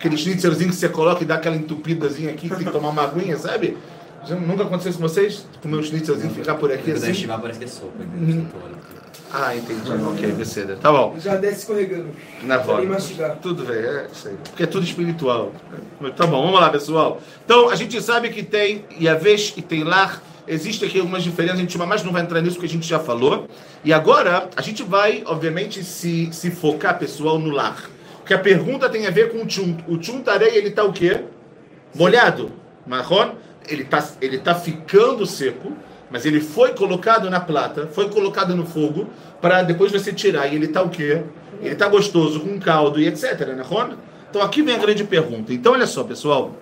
Aquele 0.00 0.16
schnitzelzinho 0.16 0.70
que 0.70 0.76
você 0.76 0.88
coloca 0.88 1.22
e 1.22 1.26
dá 1.26 1.34
aquela 1.34 1.54
entupidazinha 1.54 2.30
aqui, 2.30 2.48
que 2.48 2.56
tem 2.56 2.64
que 2.64 2.72
tomar 2.72 2.88
uma 2.88 3.02
aguinha, 3.02 3.36
sabe? 3.36 3.76
Já 4.26 4.34
nunca 4.34 4.62
aconteceu 4.62 4.92
isso 4.92 4.98
com 4.98 5.06
vocês? 5.06 5.46
Comer 5.60 5.76
um 5.76 5.82
schnitzelzinho, 5.82 6.32
ficar 6.32 6.54
por 6.54 6.72
aqui 6.72 6.90
assim? 6.92 7.10
estivar 7.10 7.38
parece 7.38 7.58
que 7.58 7.66
é 7.66 7.68
sopa. 7.68 7.92
Uhum. 8.00 8.46
Ah, 9.30 9.54
entendi. 9.54 9.92
Ok, 9.92 10.32
Beceda. 10.32 10.76
Tá 10.76 10.90
bom. 10.90 11.16
Já 11.20 11.36
desce 11.36 11.58
escorregando. 11.58 12.08
Na 12.44 12.64
mastigar. 12.64 13.36
Tudo 13.42 13.62
bem, 13.66 13.76
é 13.76 14.08
isso 14.10 14.28
aí. 14.28 14.36
Porque 14.42 14.62
é 14.62 14.66
tudo 14.66 14.84
espiritual. 14.84 15.52
Tá 16.16 16.26
bom, 16.26 16.46
vamos 16.46 16.58
lá, 16.58 16.70
pessoal. 16.70 17.20
Então, 17.44 17.68
a 17.68 17.76
gente 17.76 18.00
sabe 18.00 18.30
que 18.30 18.42
tem 18.42 18.86
Yavesh 18.98 19.52
e 19.58 19.60
tem 19.60 19.84
Lar. 19.84 20.22
Existem 20.48 20.88
aqui 20.88 20.98
algumas 20.98 21.22
diferenças, 21.22 21.58
a 21.58 21.60
gente 21.60 21.76
mais 21.76 22.02
não 22.02 22.10
vai 22.10 22.22
entrar 22.22 22.40
nisso 22.40 22.58
que 22.58 22.64
a 22.64 22.68
gente 22.68 22.88
já 22.88 22.98
falou. 22.98 23.46
E 23.84 23.92
agora, 23.92 24.48
a 24.56 24.62
gente 24.62 24.82
vai, 24.82 25.22
obviamente, 25.26 25.84
se, 25.84 26.30
se 26.32 26.50
focar, 26.50 26.98
pessoal, 26.98 27.38
no 27.38 27.50
Lar. 27.50 27.90
Porque 28.30 28.40
a 28.40 28.44
pergunta 28.44 28.88
tem 28.88 29.08
a 29.08 29.10
ver 29.10 29.32
com 29.32 29.38
o 29.38 29.44
Tchum. 29.44 29.76
O 29.88 29.98
Tchum 29.98 30.22
Tarei, 30.22 30.56
ele 30.56 30.70
tá 30.70 30.84
o 30.84 30.92
quê? 30.92 31.24
Molhado. 31.92 32.52
Marrom. 32.86 33.32
Ele 33.66 33.82
tá, 33.82 34.08
ele 34.20 34.38
tá 34.38 34.54
ficando 34.54 35.26
seco, 35.26 35.76
mas 36.08 36.24
ele 36.24 36.40
foi 36.40 36.72
colocado 36.72 37.28
na 37.28 37.40
plata, 37.40 37.88
foi 37.88 38.08
colocado 38.08 38.54
no 38.54 38.64
fogo, 38.64 39.08
para 39.40 39.64
depois 39.64 39.90
você 39.90 40.12
tirar. 40.12 40.46
E 40.46 40.54
ele 40.54 40.68
tá 40.68 40.80
o 40.80 40.88
quê? 40.88 41.24
Ele 41.60 41.74
tá 41.74 41.88
gostoso, 41.88 42.38
com 42.38 42.56
caldo 42.60 43.00
e 43.00 43.08
etc. 43.08 43.48
Marrom. 43.56 43.96
Então 44.30 44.40
aqui 44.40 44.62
vem 44.62 44.76
a 44.76 44.78
grande 44.78 45.02
pergunta. 45.02 45.52
Então, 45.52 45.72
olha 45.72 45.88
só, 45.88 46.04
pessoal. 46.04 46.54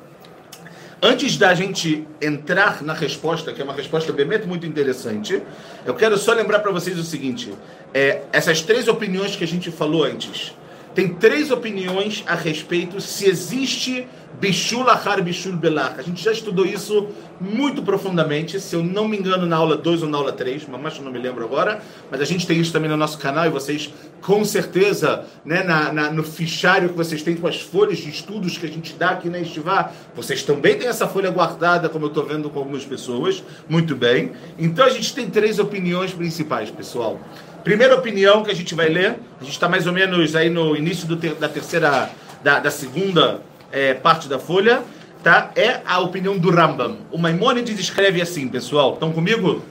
Antes 1.03 1.37
da 1.37 1.53
gente 1.53 2.09
entrar 2.19 2.83
na 2.83 2.95
resposta, 2.95 3.53
que 3.53 3.61
é 3.61 3.65
uma 3.65 3.75
resposta 3.75 4.11
bem 4.11 4.27
muito 4.47 4.67
interessante, 4.67 5.43
eu 5.85 5.93
quero 5.93 6.17
só 6.17 6.33
lembrar 6.33 6.61
para 6.61 6.73
vocês 6.73 6.99
o 6.99 7.05
seguinte: 7.05 7.53
é, 7.93 8.23
essas 8.33 8.63
três 8.63 8.89
opiniões 8.89 9.37
que 9.37 9.45
a 9.45 9.47
gente 9.47 9.71
falou 9.71 10.05
antes, 10.05 10.57
tem 10.99 11.07
três 11.07 11.53
opiniões 11.53 12.25
a 12.27 12.35
respeito 12.35 13.01
se 13.01 13.25
existe 13.29 14.09
Bishul 14.41 14.91
Achar 14.91 15.23
Bishul 15.23 15.53
Belach. 15.53 15.95
A 15.97 16.03
gente 16.03 16.25
já 16.25 16.33
estudou 16.33 16.67
isso 16.67 17.07
muito 17.41 17.85
profundamente, 17.85 18.59
se 18.59 18.75
eu 18.75 18.83
não 18.83 19.07
me 19.07 19.17
engano, 19.17 19.47
na 19.47 19.57
aula 19.57 19.77
2 19.77 20.03
ou 20.03 20.09
na 20.09 20.19
aula 20.19 20.33
3, 20.33 20.67
mas 20.67 20.99
não 20.99 21.13
me 21.13 21.21
lembro 21.21 21.45
agora, 21.45 21.81
mas 22.11 22.21
a 22.21 22.25
gente 22.25 22.45
tem 22.49 22.59
isso 22.59 22.73
também 22.73 22.91
no 22.91 22.97
nosso 22.97 23.17
canal 23.17 23.47
e 23.47 23.49
vocês, 23.49 23.95
com 24.21 24.45
certeza, 24.45 25.25
né, 25.45 25.63
na, 25.63 25.93
na, 25.93 26.11
no 26.11 26.25
fichário 26.25 26.89
que 26.89 26.97
vocês 26.97 27.23
têm 27.23 27.37
com 27.37 27.47
as 27.47 27.61
folhas 27.61 27.99
de 27.99 28.11
estudos 28.11 28.59
que 28.59 28.67
a 28.67 28.69
gente 28.69 28.95
dá 28.95 29.11
aqui 29.11 29.29
na 29.29 29.39
Estivá, 29.39 29.93
vocês 30.17 30.43
também 30.43 30.77
têm 30.77 30.89
essa 30.89 31.07
folha 31.07 31.31
guardada, 31.31 31.89
como 31.89 32.07
eu 32.07 32.09
estou 32.09 32.27
vendo 32.27 32.51
com 32.51 32.59
algumas 32.59 32.85
pessoas. 32.85 33.41
Muito 33.69 33.95
bem. 33.95 34.33
Então 34.59 34.85
a 34.85 34.91
gente 34.91 35.15
tem 35.15 35.31
três 35.31 35.61
opiniões 35.61 36.13
principais, 36.13 36.73
pessoal. 36.73 37.21
Primeira 37.69 37.95
opinião 37.97 38.43
que 38.43 38.51
a 38.51 38.55
gente 38.55 38.75
vai 38.75 38.89
ler, 38.89 39.19
a 39.39 39.45
gente 39.45 39.53
está 39.53 39.69
mais 39.69 39.87
ou 39.87 39.93
menos 39.93 40.35
aí 40.35 40.49
no 40.49 40.75
início 40.75 41.15
ter, 41.19 41.35
da 41.35 41.51
terceira, 41.51 42.09
da, 42.43 42.61
da 42.61 42.71
segunda 42.71 43.43
é, 43.71 43.93
parte 43.93 44.27
da 44.27 44.39
folha, 44.39 44.83
tá? 45.23 45.51
É 45.55 45.83
a 45.85 46.01
opinião 46.01 46.39
do 46.39 46.51
Rambam. 46.51 46.97
O 47.13 47.19
Maimônides 47.19 47.79
escreve 47.79 48.23
assim, 48.23 48.49
pessoal. 48.49 48.95
Estão 48.95 49.13
comigo? 49.13 49.63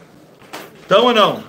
Estão 0.80 1.06
ou 1.06 1.12
não? 1.12 1.44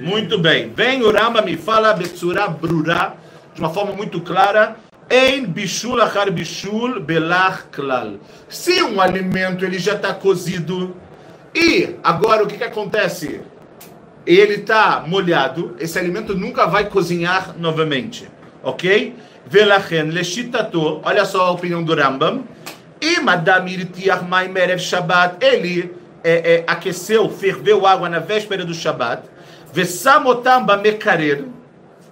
Muito 0.00 0.38
bem. 0.38 0.72
Vem 0.72 1.02
o 1.02 1.10
Rambam 1.10 1.48
e 1.48 1.56
fala 1.56 1.92
Betsura 1.92 2.46
Brura, 2.46 3.16
de 3.52 3.60
uma 3.60 3.70
forma 3.70 3.92
muito 3.94 4.20
clara. 4.20 4.76
Em 5.10 5.44
bishul 5.44 6.00
achar 6.00 6.30
bishul 6.30 7.00
belach 7.00 7.64
klal. 7.72 8.12
Se 8.48 8.80
um 8.80 9.00
alimento 9.00 9.64
ele 9.64 9.80
já 9.80 9.94
está 9.94 10.14
cozido 10.14 10.96
e 11.52 11.96
agora 12.00 12.44
o 12.44 12.46
que, 12.46 12.58
que 12.58 12.62
acontece? 12.62 13.40
Ele 14.26 14.54
está 14.54 15.04
molhado, 15.06 15.76
esse 15.78 15.98
alimento 15.98 16.34
nunca 16.34 16.66
vai 16.66 16.88
cozinhar 16.88 17.54
novamente, 17.58 18.28
ok? 18.62 19.14
Velachen 19.46 20.10
leshitato, 20.10 21.00
olha 21.04 21.24
só 21.24 21.46
a 21.46 21.50
opinião 21.50 21.82
do 21.82 21.94
Rambam, 21.94 22.44
e 23.00 23.20
Madam 23.20 23.66
irtiach 23.68 24.24
maim 24.24 24.56
erev 24.56 24.80
Shabbat, 24.80 25.44
ele 25.44 25.94
é, 26.22 26.54
é, 26.54 26.64
aqueceu, 26.66 27.28
ferveu 27.28 27.86
água 27.86 28.08
na 28.08 28.18
véspera 28.18 28.64
do 28.64 28.72
Shabbat, 28.72 29.22
vesamotam 29.72 30.64
bamekarer, 30.64 31.44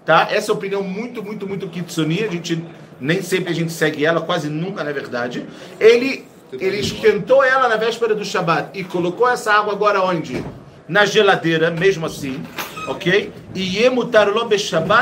tá? 0.05 0.29
Essa 0.31 0.51
é 0.51 0.53
a 0.53 0.57
opinião 0.57 0.83
muito, 0.83 1.23
muito, 1.23 1.49
muito 1.49 1.69
kitsuni, 1.69 2.25
a 2.25 2.29
gente 2.31 2.63
nem 3.01 3.23
sempre 3.23 3.53
a 3.53 3.55
gente 3.55 3.73
segue 3.73 4.05
ela, 4.05 4.21
quase 4.21 4.49
nunca 4.49 4.85
na 4.85 4.93
verdade. 4.93 5.47
Ele 5.81 6.31
ele 6.53 6.81
esquentou 6.81 7.43
ela 7.43 7.67
na 7.67 7.77
véspera 7.77 8.15
do 8.15 8.25
Shabat 8.25 8.79
e 8.79 8.85
colocou 8.85 9.27
essa 9.27 9.55
água 9.55 9.73
agora 9.73 10.03
onde? 10.03 10.45
Na 10.89 11.05
geladeira, 11.05 11.71
mesmo 11.71 12.07
assim, 12.07 12.43
ok? 12.89 13.33
E 13.55 13.79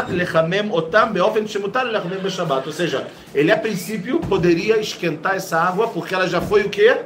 lechamem 0.08 0.70
otam 0.70 1.12
lechamem. 1.12 2.62
Ou 2.66 2.72
seja, 2.72 3.06
ele 3.34 3.50
a 3.50 3.56
princípio 3.56 4.20
poderia 4.20 4.78
esquentar 4.78 5.36
essa 5.36 5.58
água 5.58 5.88
porque 5.88 6.14
ela 6.14 6.28
já 6.28 6.40
foi 6.40 6.62
o 6.62 6.68
quê? 6.68 6.98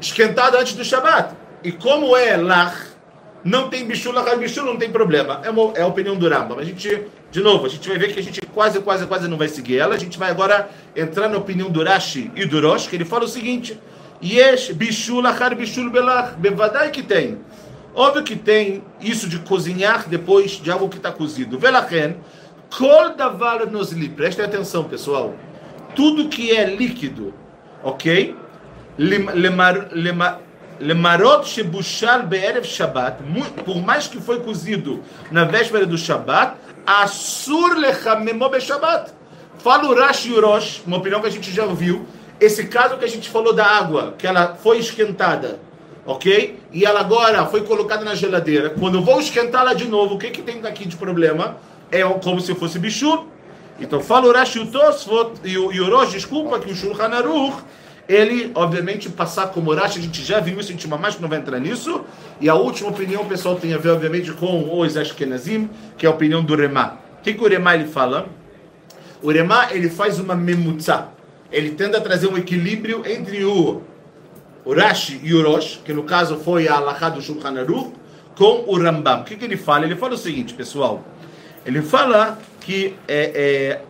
Esquentada 0.00 0.60
antes 0.60 0.74
do 0.74 0.84
Shabat. 0.84 1.34
E 1.62 1.72
como 1.72 2.16
é 2.16 2.36
lach, 2.36 2.88
não 3.44 3.68
tem 3.68 3.84
bichul, 3.84 4.12
lachar 4.12 4.36
bichul, 4.38 4.64
não 4.64 4.76
tem 4.76 4.90
problema. 4.90 5.40
É, 5.44 5.50
uma, 5.50 5.72
é 5.74 5.82
a 5.82 5.86
opinião 5.86 6.16
do 6.16 6.28
Ramba. 6.28 6.56
Mas 6.56 6.66
a 6.66 6.70
gente, 6.70 7.04
de 7.30 7.40
novo, 7.40 7.66
a 7.66 7.68
gente 7.68 7.88
vai 7.88 7.98
ver 7.98 8.12
que 8.12 8.20
a 8.20 8.22
gente 8.22 8.40
quase, 8.42 8.80
quase, 8.80 9.06
quase 9.06 9.28
não 9.28 9.36
vai 9.36 9.48
seguir 9.48 9.78
ela. 9.78 9.94
A 9.94 9.98
gente 9.98 10.18
vai 10.18 10.30
agora 10.30 10.68
entrar 10.94 11.28
na 11.28 11.38
opinião 11.38 11.70
do 11.70 11.82
Rashi 11.82 12.30
e 12.34 12.44
do 12.44 12.60
Rosh, 12.60 12.86
que 12.86 12.96
ele 12.96 13.04
fala 13.04 13.24
o 13.24 13.28
seguinte: 13.28 13.78
Yesh 14.22 14.72
bichul, 14.72 15.20
lachar 15.20 15.54
bichul 15.54 15.90
belach. 15.90 16.34
Bevadai 16.36 16.90
que 16.90 17.02
tem. 17.02 17.38
Óbvio 17.94 18.22
que 18.22 18.36
tem 18.36 18.84
isso 19.00 19.28
de 19.28 19.38
cozinhar 19.40 20.08
depois 20.08 20.52
de 20.52 20.70
algo 20.70 20.88
que 20.88 20.98
está 20.98 21.10
cozido. 21.10 21.58
Velachen, 21.58 22.16
kol 22.76 23.14
davar 23.16 23.66
nosli. 23.66 24.08
Prestem 24.08 24.44
atenção, 24.44 24.84
pessoal. 24.84 25.34
Tudo 25.96 26.28
que 26.28 26.54
é 26.56 26.64
líquido, 26.64 27.34
ok? 27.82 28.36
Lemarot 30.80 31.48
shebushal 31.48 32.22
be'erev 32.24 32.64
Shabbat, 32.64 33.22
por 33.64 33.82
mais 33.82 34.06
que 34.06 34.20
foi 34.20 34.40
cozido 34.40 35.02
na 35.30 35.44
véspera 35.44 35.84
do 35.84 35.98
Shabbat, 35.98 36.56
asur 36.86 37.76
lechamemo 37.78 38.60
Shabbat. 38.60 39.12
Fala 39.58 39.88
o 39.88 39.94
Rashi 39.94 40.32
Urosh, 40.32 40.82
uma 40.86 40.98
opinião 40.98 41.20
que 41.20 41.26
a 41.26 41.30
gente 41.30 41.50
já 41.50 41.64
ouviu. 41.64 42.06
Esse 42.38 42.66
caso 42.66 42.96
que 42.96 43.04
a 43.04 43.08
gente 43.08 43.28
falou 43.28 43.52
da 43.52 43.66
água, 43.66 44.14
que 44.16 44.24
ela 44.24 44.54
foi 44.54 44.78
esquentada 44.78 45.58
ok? 46.08 46.58
E 46.72 46.86
ela 46.86 47.00
agora 47.00 47.44
foi 47.44 47.60
colocada 47.60 48.02
na 48.02 48.14
geladeira. 48.14 48.70
Quando 48.70 48.96
eu 48.96 49.02
vou 49.02 49.20
esquentá-la 49.20 49.74
de 49.74 49.86
novo, 49.86 50.14
o 50.14 50.18
que, 50.18 50.30
que 50.30 50.40
tem 50.40 50.58
aqui 50.66 50.88
de 50.88 50.96
problema? 50.96 51.58
É 51.92 52.02
como 52.02 52.40
se 52.40 52.54
fosse 52.54 52.78
bichur. 52.78 53.26
Então 53.78 54.00
fala 54.00 54.26
o 54.26 54.32
Rashi 54.32 54.58
e 55.44 55.58
o 55.58 55.90
Rosh, 55.90 56.12
desculpa, 56.12 56.58
que 56.58 56.72
o 56.72 56.74
Shulchan 56.74 57.14
Aruch, 57.14 57.58
ele, 58.08 58.50
obviamente, 58.54 59.10
passar 59.10 59.48
como 59.48 59.72
Rashi, 59.74 59.98
a 59.98 60.02
gente 60.02 60.24
já 60.24 60.40
viu 60.40 60.58
isso, 60.58 60.70
a 60.70 60.72
gente 60.72 60.88
mais 60.88 61.20
não 61.20 61.28
vai 61.28 61.38
entrar 61.38 61.60
nisso. 61.60 62.02
E 62.40 62.48
a 62.48 62.54
última 62.54 62.88
opinião, 62.88 63.26
pessoal 63.26 63.56
tem 63.56 63.74
a 63.74 63.78
ver, 63.78 63.90
obviamente, 63.90 64.32
com 64.32 64.80
os 64.80 64.96
Ashkenazim, 64.96 65.68
que 65.98 66.06
é 66.06 66.08
a 66.08 66.12
opinião 66.12 66.42
do 66.42 66.56
Remá. 66.56 66.96
O 67.20 67.22
que, 67.22 67.34
que 67.34 67.44
o 67.44 67.46
Remá 67.46 67.74
ele 67.74 67.86
fala? 67.86 68.26
O 69.22 69.30
Remá, 69.30 69.68
ele 69.72 69.90
faz 69.90 70.18
uma 70.18 70.34
memutza. 70.34 71.08
Ele 71.52 71.72
tenta 71.72 72.00
trazer 72.00 72.28
um 72.28 72.38
equilíbrio 72.38 73.02
entre 73.06 73.44
o 73.44 73.82
o 74.68 74.74
Rashi 74.74 75.18
e 75.22 75.32
o 75.32 75.42
Rosh, 75.42 75.80
que 75.82 75.94
no 75.94 76.02
caso 76.02 76.36
foi 76.36 76.68
a 76.68 76.74
Alahá 76.74 77.08
do 77.08 77.22
Shulchan 77.22 77.58
Aruch, 77.58 77.90
com 78.36 78.64
o 78.66 78.78
Rambam. 78.78 79.22
O 79.22 79.24
que, 79.24 79.34
que 79.34 79.46
ele 79.46 79.56
fala? 79.56 79.86
Ele 79.86 79.96
fala 79.96 80.12
o 80.12 80.18
seguinte, 80.18 80.52
pessoal. 80.52 81.02
Ele 81.64 81.80
fala 81.80 82.38
que 82.60 82.94
é, 83.08 83.32
é, 83.34 83.80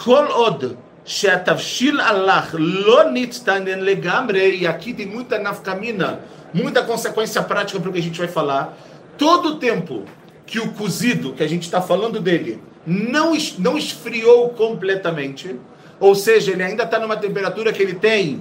Kol 0.00 0.24
od 0.46 0.78
she'atavshil 1.04 2.00
Allah 2.00 2.48
lo 2.52 3.10
nitztanen 3.10 3.80
legamre, 3.80 4.54
e 4.54 4.68
aqui 4.68 4.94
tem 4.94 5.06
muita 5.06 5.36
nafkamina, 5.36 6.20
muita 6.54 6.84
consequência 6.84 7.42
prática 7.42 7.80
para 7.80 7.90
o 7.90 7.92
que 7.92 7.98
a 7.98 8.02
gente 8.02 8.20
vai 8.20 8.28
falar. 8.28 8.78
Todo 9.18 9.48
o 9.48 9.56
tempo 9.56 10.04
que 10.46 10.60
o 10.60 10.70
cozido, 10.74 11.32
que 11.32 11.42
a 11.42 11.48
gente 11.48 11.64
está 11.64 11.82
falando 11.82 12.20
dele, 12.20 12.62
não, 12.86 13.32
não 13.58 13.76
esfriou 13.76 14.50
completamente, 14.50 15.56
ou 15.98 16.14
seja, 16.14 16.52
ele 16.52 16.62
ainda 16.62 16.84
está 16.84 17.00
numa 17.00 17.16
temperatura 17.16 17.72
que 17.72 17.82
ele 17.82 17.94
tem 17.94 18.40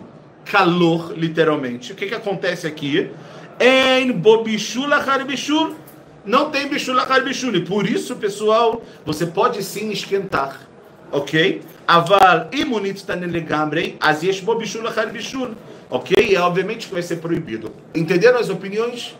calor, 0.49 1.13
literalmente. 1.15 1.93
O 1.93 1.95
que, 1.95 2.07
que 2.07 2.15
acontece 2.15 2.65
aqui? 2.65 3.11
Em 3.59 4.11
bobishul 4.11 4.89
bishul. 5.25 5.75
Não 6.25 6.49
tem 6.49 6.67
bishul 6.67 6.97
bishul. 7.23 7.55
E 7.55 7.63
por 7.63 7.85
isso, 7.85 8.15
pessoal, 8.15 8.81
você 9.05 9.27
pode 9.27 9.63
sim 9.63 9.91
esquentar. 9.91 10.67
Ok? 11.11 11.61
Aval 11.87 12.49
imunit 12.51 13.05
tanelegamrei, 13.05 13.95
azish 13.99 14.41
bobishul 14.41 14.83
bishul. 15.13 15.51
Ok? 15.89 16.15
E 16.17 16.35
obviamente 16.35 16.87
vai 16.91 17.03
ser 17.03 17.17
proibido. 17.17 17.71
Entenderam 17.93 18.39
as 18.39 18.49
opiniões? 18.49 19.15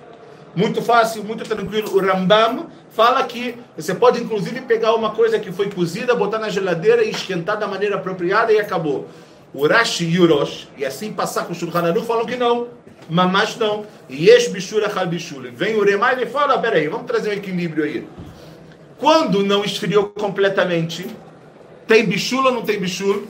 Muito 0.56 0.82
fácil, 0.82 1.24
muito 1.24 1.44
tranquilo. 1.44 1.96
O 1.96 2.00
Rambam 2.00 2.68
fala 2.90 3.24
que 3.24 3.56
você 3.78 3.94
pode 3.94 4.22
inclusive 4.22 4.62
pegar 4.62 4.96
uma 4.96 5.12
coisa 5.12 5.38
que 5.38 5.52
foi 5.52 5.70
cozida, 5.70 6.16
botar 6.16 6.40
na 6.40 6.50
geladeira 6.50 7.04
e 7.04 7.12
esquentar 7.12 7.58
da 7.58 7.68
maneira 7.68 7.98
apropriada 7.98 8.52
e 8.52 8.60
acabou. 8.60 9.08
O 9.54 9.68
Rashi 9.68 10.06
e 10.06 10.20
o 10.20 10.28
Rosh, 10.28 10.68
e 10.78 10.86
assim 10.86 11.12
passar 11.12 11.46
com 11.46 11.54
o 11.54 11.56
Shulchan 11.56 11.82
Aruch, 11.82 12.06
falam 12.06 12.26
que 12.26 12.36
não. 12.36 12.68
Mas 13.10 13.58
não. 13.58 13.86
Yesh 14.10 14.50
bishur 14.50 14.84
achal 14.84 15.08
bishur. 15.08 15.50
Vem 15.52 15.76
o 15.76 15.84
Remai 15.84 16.22
e 16.22 16.28
fala, 16.28 16.60
peraí, 16.60 16.88
vamos 16.88 17.08
trazer 17.08 17.30
um 17.30 17.34
equilíbrio 17.34 17.84
aí. 17.84 18.08
Quando 19.00 19.44
não 19.44 19.64
esfriou 19.64 20.08
completamente, 20.10 21.08
tem 21.88 22.06
bishul 22.06 22.46
ou 22.46 22.52
não 22.52 22.62
tem 22.62 22.80
bishul? 22.80 23.28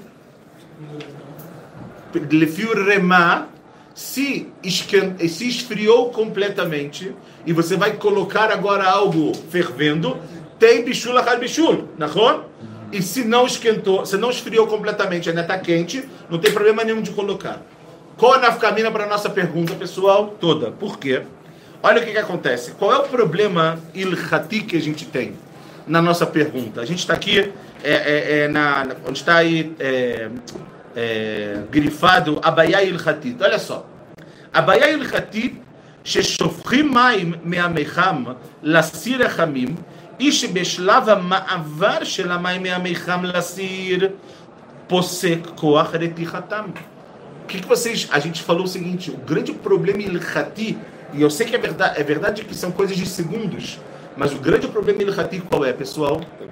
Lefio 2.31 2.73
Remá, 2.83 3.47
se, 3.93 4.51
esfriou 4.63 6.09
completamente, 6.09 7.13
e 7.45 7.53
você 7.53 7.77
vai 7.77 7.93
colocar 7.93 8.51
agora 8.51 8.83
algo 8.89 9.31
fervendo, 9.49 10.17
tem 10.57 10.83
bishul 10.83 11.17
achal 11.17 11.37
bishul, 11.37 11.87
não 11.97 12.07
e 12.92 13.02
se 13.02 13.24
não 13.24 13.46
esquentou, 13.46 14.06
se 14.06 14.16
não 14.16 14.30
esfriou 14.30 14.66
completamente, 14.66 15.28
ainda 15.28 15.40
está 15.40 15.58
quente, 15.58 16.08
não 16.30 16.38
tem 16.38 16.52
problema 16.52 16.84
nenhum 16.84 17.02
de 17.02 17.10
colocar. 17.10 17.60
Qual 18.16 18.34
a 18.34 18.38
nafkamina 18.38 18.90
para 18.90 19.04
a 19.04 19.06
nossa 19.08 19.28
pergunta, 19.28 19.74
pessoal? 19.74 20.36
Toda. 20.40 20.70
Por 20.70 20.98
quê? 20.98 21.22
Olha 21.82 22.00
o 22.00 22.04
que, 22.04 22.12
que 22.12 22.18
acontece. 22.18 22.72
Qual 22.72 22.92
é 22.92 22.98
o 22.98 23.02
problema 23.02 23.78
ilhati 23.92 24.60
que 24.60 24.76
a 24.76 24.80
gente 24.80 25.04
tem 25.06 25.34
na 25.86 26.00
nossa 26.00 26.24
pergunta? 26.24 26.80
A 26.80 26.86
gente 26.86 27.00
está 27.00 27.14
aqui, 27.14 27.52
é, 27.82 27.92
é, 27.92 28.38
é, 28.38 28.48
na, 28.48 28.86
onde 29.06 29.18
está 29.18 29.36
aí 29.36 29.74
é, 29.80 30.28
é, 30.94 31.58
grifado 31.70 32.38
Abayá 32.42 32.82
ilhatit. 32.82 33.36
Olha 33.42 33.58
só. 33.58 33.86
Abayá 34.52 34.88
ilhatit, 34.90 35.60
ששופכים 36.04 36.94
מים 36.94 37.34
מהמיחם 37.44 38.24
לסיר 38.62 39.26
החמים 39.26 39.74
e 40.18 40.32
שבשלב 40.32 41.08
המעבר 41.08 42.04
של 42.04 42.32
המים 42.32 42.62
מהמיחם 42.62 43.24
לסיר 43.24 44.08
פוסק 44.86 45.38
כוח 45.54 45.94
רתיחתם. 45.94 46.64
O 47.44 47.46
que, 47.46 47.60
que 47.60 47.68
vocês. 47.68 48.08
A 48.10 48.18
gente 48.18 48.42
falou 48.42 48.64
o 48.64 48.68
seguinte: 48.68 49.10
o 49.10 49.18
grande 49.18 49.52
problema 49.52 50.00
ilhati, 50.00 50.78
e 51.12 51.20
eu 51.20 51.28
sei 51.28 51.46
que 51.46 51.54
é 51.54 51.58
verdade, 51.58 52.00
é 52.00 52.02
verdade 52.02 52.42
que 52.42 52.54
são 52.54 52.70
coisas 52.72 52.96
de 52.96 53.06
segundos, 53.06 53.78
Mas 54.16 54.32
o 54.32 54.38
grande 54.38 54.68
problema 54.68 55.02
ilhati 55.02 55.40
qual 55.40 55.64
é, 55.64 55.72
pessoal? 55.72 56.20
tá 56.20 56.46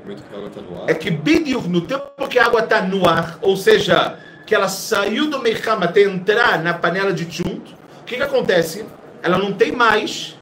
É 0.86 0.94
que 0.94 1.10
Bidiuk, 1.10 1.68
no 1.68 1.82
tempo 1.82 2.28
que 2.28 2.38
a 2.38 2.46
água 2.46 2.60
está 2.60 2.82
no 2.82 3.08
ar, 3.08 3.38
ou 3.40 3.56
seja, 3.56 4.18
que 4.46 4.54
ela 4.54 4.68
saiu 4.68 5.30
do 5.30 5.38
Meicham 5.38 5.80
até 5.80 6.02
entrar 6.02 6.62
na 6.62 6.74
panela 6.74 7.12
de 7.12 7.24
tchunt, 7.24 7.74
o 8.00 8.04
que, 8.04 8.16
que 8.16 8.22
acontece? 8.22 8.84
Ela 9.22 9.38
não 9.38 9.52
tem 9.52 9.70
mais, 9.70 10.36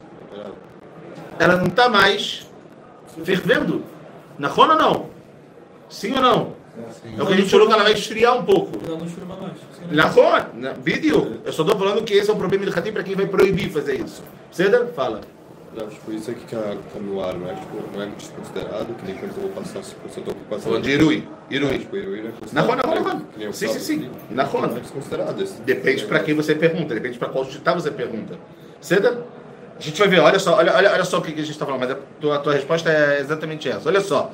ela 1.37 1.57
não 1.57 1.67
está 1.67 1.87
mais 1.87 2.44
fervendo. 3.24 3.82
Na 4.38 4.48
rona 4.48 4.74
não? 4.74 5.06
Sim 5.88 6.14
ou 6.14 6.20
não? 6.22 6.52
É 7.16 7.22
o 7.22 7.26
que 7.26 7.32
a 7.32 7.36
gente 7.36 7.48
falou 7.50 7.66
que 7.66 7.72
ela 7.72 7.82
vai 7.84 7.92
esfriar 7.92 8.36
um 8.38 8.44
pouco. 8.44 8.72
Mais. 8.86 9.92
Na 9.92 10.04
rona, 10.06 10.50
na 10.54 10.72
vídeo. 10.72 11.40
Eu 11.44 11.52
só 11.52 11.62
estou 11.62 11.78
falando 11.78 12.02
que 12.04 12.12
esse 12.14 12.28
é 12.28 12.32
o 12.32 12.36
problema 12.36 12.64
ilhati 12.64 12.92
para 12.92 13.02
quem 13.02 13.14
vai 13.16 13.26
proibir 13.26 13.70
fazer 13.70 14.00
isso. 14.00 14.22
Cedar? 14.50 14.86
Fala. 14.88 15.20
Não, 15.74 15.86
tipo, 15.88 16.10
isso 16.10 16.30
aqui 16.30 16.40
que 16.46 16.54
a 16.56 16.58
água 16.58 16.78
tá 16.92 16.98
no 16.98 17.22
ar, 17.22 17.34
não 17.34 17.50
é, 17.50 17.54
tipo, 17.54 17.76
não 17.94 18.02
é 18.02 18.06
desconsiderado, 18.06 18.94
que 18.94 19.04
nem 19.04 19.14
quando 19.14 19.36
eu 19.36 19.42
vou 19.42 19.50
passar, 19.50 19.82
se 19.82 19.94
eu 20.16 20.22
tô 20.24 20.34
passando... 20.48 20.64
Falando 20.64 20.82
de 20.84 20.90
Irui. 20.90 21.28
Irui. 21.50 21.78
Tipo, 21.80 21.96
Irui 21.98 22.22
não 22.22 22.28
é 22.28 22.32
Na 22.52 22.62
considerado. 22.62 22.66
rona, 22.66 22.82
na 22.82 23.10
rona, 23.12 23.52
Sim, 23.52 23.68
sim, 23.68 23.78
sim. 23.78 24.10
Na 24.30 24.44
Não 24.44 24.50
rona. 24.50 24.76
é 24.76 24.80
desconsiderado. 24.80 25.44
Depende 25.66 26.06
para 26.06 26.20
quem 26.20 26.34
você 26.34 26.54
pergunta, 26.54 26.94
depende 26.94 27.18
para 27.18 27.28
qual 27.28 27.44
hospital 27.44 27.74
você 27.78 27.90
pergunta. 27.90 28.38
Ceda? 28.80 29.22
A 29.78 29.82
gente 29.82 29.98
vai 29.98 30.08
ver, 30.08 30.20
olha 30.20 30.38
só, 30.38 30.56
olha, 30.56 30.74
olha, 30.74 30.92
olha 30.92 31.04
só 31.04 31.18
o 31.18 31.22
que 31.22 31.32
a 31.32 31.36
gente 31.36 31.50
está 31.50 31.66
falando, 31.66 31.80
mas 31.80 31.90
a 31.90 31.96
tua, 32.20 32.36
a 32.36 32.38
tua 32.38 32.52
resposta 32.54 32.90
é 32.90 33.20
exatamente 33.20 33.68
essa. 33.68 33.88
Olha 33.88 34.00
só. 34.00 34.32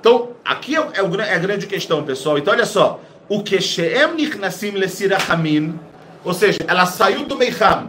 Então, 0.00 0.30
aqui 0.44 0.76
é, 0.76 0.78
é, 0.94 1.02
o 1.02 1.20
é 1.20 1.34
a 1.34 1.38
grande 1.38 1.66
questão, 1.66 2.04
pessoal. 2.04 2.38
Então, 2.38 2.52
olha 2.52 2.66
só. 2.66 3.00
O 3.28 3.42
que 3.42 3.60
Sheem 3.60 4.14
Nichnasim 4.14 4.72
Lesirahamim, 4.72 5.78
ou 6.22 6.34
seja, 6.34 6.58
ela 6.68 6.84
saiu 6.84 7.24
do 7.24 7.36
Meiham, 7.36 7.88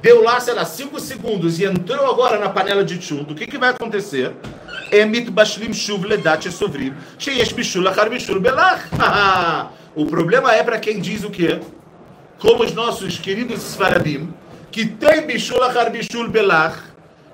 deu 0.00 0.22
lá, 0.22 0.40
sei 0.40 0.54
lá, 0.54 0.64
5 0.64 0.98
segundos 0.98 1.60
e 1.60 1.64
entrou 1.64 2.10
agora 2.10 2.38
na 2.38 2.48
panela 2.48 2.82
de 2.82 3.00
chumbo, 3.00 3.32
o 3.32 3.34
que, 3.34 3.46
que 3.46 3.58
vai 3.58 3.70
acontecer? 3.70 4.34
Emit 4.90 5.30
bashlim 5.30 5.72
shuv 5.72 6.04
ledat 6.04 6.50
sovrim, 6.50 6.94
sheyesh 7.18 7.52
bishul 7.52 7.86
achar 7.86 8.10
bishul 8.10 8.40
belach. 8.40 8.82
O 9.94 10.06
problema 10.06 10.54
é 10.54 10.62
para 10.62 10.78
quem 10.78 10.98
diz 10.98 11.22
o 11.22 11.28
quê? 11.28 11.60
Como 12.38 12.64
os 12.64 12.72
nossos 12.72 13.18
queridos 13.18 13.60
Sfaradim, 13.60 14.32
que 14.72 14.86
tem 14.86 15.26
bishul 15.26 15.62
achar 15.62 15.90
belach. 16.28 16.78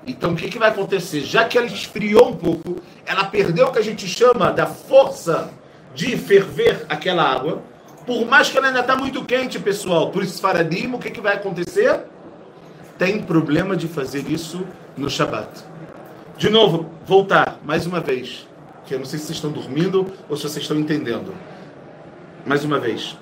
Então 0.05 0.33
o 0.33 0.35
que, 0.35 0.49
que 0.49 0.59
vai 0.59 0.69
acontecer? 0.69 1.21
Já 1.21 1.45
que 1.45 1.57
ela 1.57 1.67
esfriou 1.67 2.29
um 2.29 2.35
pouco, 2.35 2.77
ela 3.05 3.23
perdeu 3.23 3.67
o 3.67 3.71
que 3.71 3.79
a 3.79 3.83
gente 3.83 4.07
chama 4.07 4.51
da 4.51 4.67
força 4.67 5.49
de 5.95 6.15
ferver 6.17 6.85
aquela 6.87 7.23
água. 7.23 7.63
Por 8.05 8.25
mais 8.27 8.49
que 8.49 8.57
ela 8.57 8.67
ainda 8.67 8.81
está 8.81 8.95
muito 8.95 9.25
quente, 9.25 9.57
pessoal, 9.57 10.11
por 10.11 10.23
Sfaradim, 10.23 10.93
o 10.93 10.99
que, 10.99 11.09
que 11.09 11.21
vai 11.21 11.35
acontecer? 11.35 12.05
tem 12.99 13.21
problema 13.21 13.77
de 13.77 13.87
fazer 13.87 14.29
isso 14.29 14.61
no 14.97 15.09
Shabat. 15.09 15.63
De 16.37 16.49
novo, 16.49 16.89
voltar, 17.07 17.57
mais 17.63 17.87
uma 17.87 18.01
vez. 18.01 18.45
Que 18.85 18.93
eu 18.93 18.99
não 18.99 19.05
sei 19.05 19.17
se 19.17 19.25
vocês 19.25 19.37
estão 19.37 19.51
dormindo 19.51 20.05
ou 20.27 20.35
se 20.35 20.43
vocês 20.43 20.63
estão 20.63 20.77
entendendo. 20.77 21.33
Mais 22.45 22.65
uma 22.65 22.77
vez. 22.77 23.17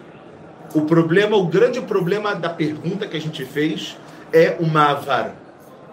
O 0.74 0.82
problema, 0.82 1.38
o 1.38 1.46
grande 1.46 1.80
problema 1.80 2.34
da 2.34 2.50
pergunta 2.50 3.06
que 3.06 3.16
a 3.16 3.22
gente 3.22 3.46
fez 3.46 3.96
é 4.34 4.56
o 4.60 4.66
Mavar. 4.66 5.36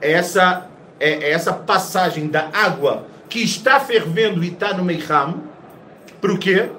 Essa, 0.00 0.66
é, 1.00 1.30
essa 1.30 1.52
passagem 1.52 2.28
da 2.28 2.48
água 2.52 3.06
que 3.28 3.40
está 3.42 3.80
fervendo 3.80 4.42
e 4.44 4.48
está 4.48 4.72
no 4.74 4.84
Meiham. 4.84 5.42
Para 6.20 6.32
o 6.32 6.38
quê? 6.38 6.70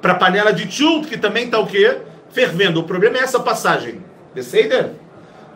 Para 0.00 0.12
a 0.12 0.16
panela 0.16 0.52
de 0.52 0.66
tchult, 0.66 1.08
que 1.08 1.16
também 1.16 1.46
está 1.46 1.58
o 1.58 1.66
quê? 1.66 1.98
Fervendo. 2.30 2.80
O 2.80 2.84
problema 2.84 3.18
é 3.18 3.22
essa 3.22 3.40
passagem. 3.40 4.02
Deceider? 4.34 4.92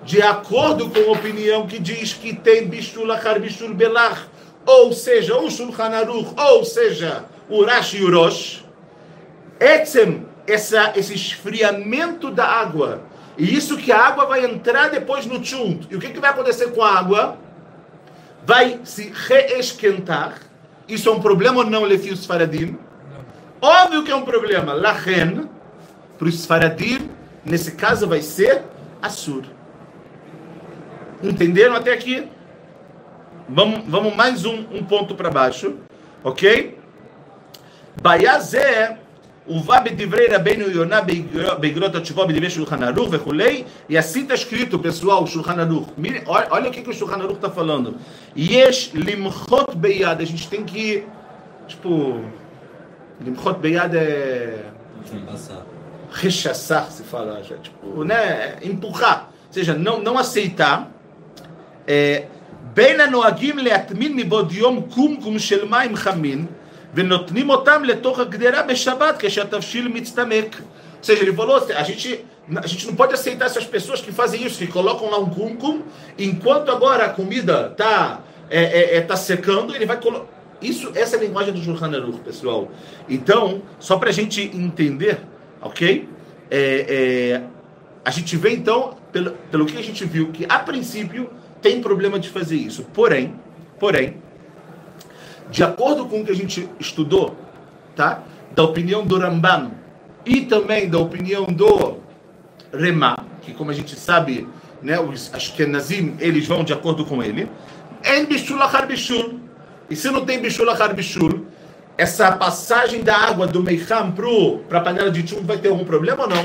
de 0.05 0.21
acordo 0.21 0.91
com 0.91 1.01
a 1.01 1.13
opinião 1.13 1.67
que 1.67 1.79
diz 1.79 2.13
que 2.13 2.35
tem 2.35 2.67
Bishul 2.67 3.11
Achar 3.13 3.39
Belach, 3.75 4.23
ou 4.67 4.93
seja, 4.93 5.37
o 5.39 5.51
Shulchan 5.51 5.91
Aruch, 5.91 6.35
ou 6.37 6.65
seja, 6.65 7.25
o 7.49 7.65
Rashi 7.65 7.99
e 7.99 8.05
o 8.05 8.13
Rosh, 8.13 8.65
Etzem, 9.61 10.27
essa, 10.47 10.93
esse 10.97 11.15
esfriamento 11.15 12.31
da 12.31 12.45
água, 12.45 13.03
e 13.37 13.55
isso 13.55 13.77
que 13.77 13.91
a 13.91 13.99
água 13.99 14.27
vai 14.27 14.45
entrar 14.45 14.91
depois 14.91 15.27
no 15.27 15.41
tchunt. 15.41 15.87
E 15.91 15.97
o 15.97 15.99
que, 15.99 16.11
que 16.11 16.21
vai 16.21 16.31
acontecer 16.31 16.71
com 16.73 16.83
a 16.83 16.99
água? 16.99 17.39
Vai 18.45 18.81
se 18.85 19.13
reesquentar. 19.15 20.35
Isso 20.89 21.09
é 21.09 21.13
um 21.13 21.21
problema 21.21 21.59
ou 21.59 21.67
não, 21.67 21.85
Lefi 21.85 22.11
os 22.11 22.27
Faradim? 22.27 22.77
Óbvio 23.61 24.05
que 24.05 24.11
é 24.11 24.17
um 24.17 24.23
problema. 24.23 24.75
Lachen, 24.75 25.49
para 26.19 26.29
os 26.29 26.45
Faradim, 26.45 27.11
nesse 27.45 27.73
caso 27.73 28.07
vai 28.07 28.21
ser 28.21 28.63
Assur. 29.01 29.45
Entenderam 31.23 31.75
até 31.75 31.93
aqui? 31.93 32.29
Vamos, 33.49 33.83
vamos 33.87 34.15
mais 34.15 34.45
um, 34.45 34.65
um 34.73 34.85
ponto 34.85 35.15
para 35.15 35.31
baixo, 35.31 35.77
ok? 36.23 36.79
Baiazé, 38.01 38.99
ובא 39.50 39.80
בדברי 39.80 40.28
רבנו 40.28 40.70
יונה 40.70 41.00
באגרות 41.60 41.96
התשובה 41.96 42.26
בדברי 42.26 42.50
שולחן 42.50 42.84
ערוך 42.84 43.10
וכולי, 43.12 43.64
e 43.90 43.98
assim 43.98 44.28
está 44.28 44.34
escrito, 44.34 44.78
pessoal, 44.80 45.26
שולחן 45.26 45.60
ערוך. 45.60 45.90
Mire, 45.98 46.24
olha, 46.26 46.48
olha 46.52 46.70
o 46.70 46.74
que, 46.74 46.82
que 46.82 46.90
o 46.90 46.94
שולחן 46.94 47.22
ערוך 47.22 47.38
está 47.38 47.50
falando. 47.50 47.92
יש 48.36 48.92
למחות 48.94 49.76
ביד, 49.76 50.22
a 50.22 50.26
gente 50.26 50.48
tem 50.50 50.64
que, 50.66 51.04
tipo, 51.68 52.20
למחות 53.26 53.62
ביד 53.62 53.96
é 53.96 53.98
Passar. 55.26 55.66
rechaçar, 56.12 56.92
se 56.92 57.04
fala, 57.04 57.42
já, 57.44 57.56
tipo, 57.58 58.04
né, 58.04 58.58
empurrar, 58.62 59.32
ou 59.48 59.54
seja, 59.54 59.74
não, 59.74 60.02
não 60.02 60.18
aceitar. 60.18 60.92
É, 61.88 62.24
בין 62.74 63.02
הנוהגים 63.02 63.58
להטמין 63.58 64.16
מבעוד 64.16 64.52
יום 64.52 64.82
קומקום 64.90 65.40
של 65.40 65.66
מים 65.66 65.96
חמים 65.96 66.46
ונותנים 66.94 67.50
אותם 67.50 67.84
לתוך 67.84 68.20
הגדרה 68.20 68.64
בשבת 68.64 69.16
כשהתבשיל 69.20 69.88
מצטמק. 69.88 70.62
Ou 71.00 71.04
seja, 71.04 71.22
ele 71.22 71.34
falou, 71.34 71.56
a 71.56 71.84
gente, 71.84 72.26
a 72.56 72.68
gente 72.68 72.88
não 72.88 72.96
pode 72.96 73.14
aceitar 73.14 73.46
essas 73.46 73.66
pessoas 73.66 74.02
que 74.02 74.12
fazem 74.12 74.44
isso, 74.44 74.58
que 74.58 74.68
colocam 74.68 75.10
lá 75.10 75.20
um 75.20 75.30
cumcum, 75.30 75.84
enquanto 76.18 76.72
agora 76.72 77.06
a 77.06 77.10
comida 77.10 77.70
está 77.72 78.22
é, 78.50 78.64
é, 78.64 78.98
é, 78.98 79.02
tá 79.02 79.16
secando, 79.16 79.76
ele 79.76 79.86
vai 79.86 80.00
colocar. 80.00 80.26
Isso, 80.62 80.92
essa 80.96 81.16
é 81.16 81.20
a 81.20 81.22
linguagem 81.22 81.54
do 81.54 81.62
Shulchan 81.62 81.96
Aruch, 81.96 82.20
pessoal. 82.22 82.72
Então, 83.08 83.62
só 83.80 83.98
para 83.98 84.10
a 84.10 84.14
gente 84.14 84.42
entender, 84.42 85.20
ok? 85.62 86.10
É, 86.50 86.86
é, 86.90 87.44
a 88.04 88.10
gente 88.10 88.36
vê 88.36 88.52
então, 88.52 88.98
pelo, 89.12 89.32
pelo 89.52 89.66
que 89.68 89.78
a 89.78 89.84
gente 89.84 90.04
viu, 90.04 90.32
que 90.32 90.46
a 90.50 90.58
princípio 90.58 91.30
tem 91.62 91.80
problema 91.80 92.18
de 92.18 92.30
fazer 92.30 92.56
isso. 92.56 92.84
Porém, 92.92 93.36
porém, 93.80 94.18
de 95.53 95.63
acordo 95.63 96.07
com 96.07 96.23
o 96.23 96.25
que 96.25 96.33
a 96.33 96.35
gente 96.35 96.67
estudou, 96.81 97.37
tá? 97.95 98.23
Da 98.53 98.63
opinião 98.63 99.05
do 99.05 99.19
Rambam 99.19 99.71
e 100.25 100.41
também 100.41 100.89
da 100.89 100.99
opinião 100.99 101.45
do 101.45 101.99
Remá, 102.73 103.19
que 103.43 103.53
como 103.53 103.71
a 103.71 103.75
gente 103.75 103.95
sabe, 103.95 104.49
né, 104.81 104.99
os 104.99 105.33
Ashkenazim, 105.35 106.17
eles 106.19 106.47
vão 106.47 106.65
de 106.65 106.73
acordo 106.73 107.05
com 107.05 107.23
ele. 107.23 107.51
En 108.03 108.25
bishul 108.25 108.61
achar 108.63 108.87
bishul. 108.87 109.41
E 109.91 109.95
se 109.95 110.11
não 110.11 110.25
tem 110.25 110.41
bishul 110.41 110.69
achar 110.71 110.95
bishul, 110.95 111.47
essa 111.99 112.33
passagem 112.33 113.03
da 113.03 113.15
água 113.15 113.47
do 113.47 113.63
Meiham 113.63 114.13
para 114.69 114.79
a 114.79 114.83
panela 114.83 115.11
de 115.11 115.29
chumbo 115.29 115.43
vai 115.43 115.59
ter 115.59 115.69
algum 115.69 115.85
problema 115.85 116.23
ou 116.23 116.29
não? 116.31 116.45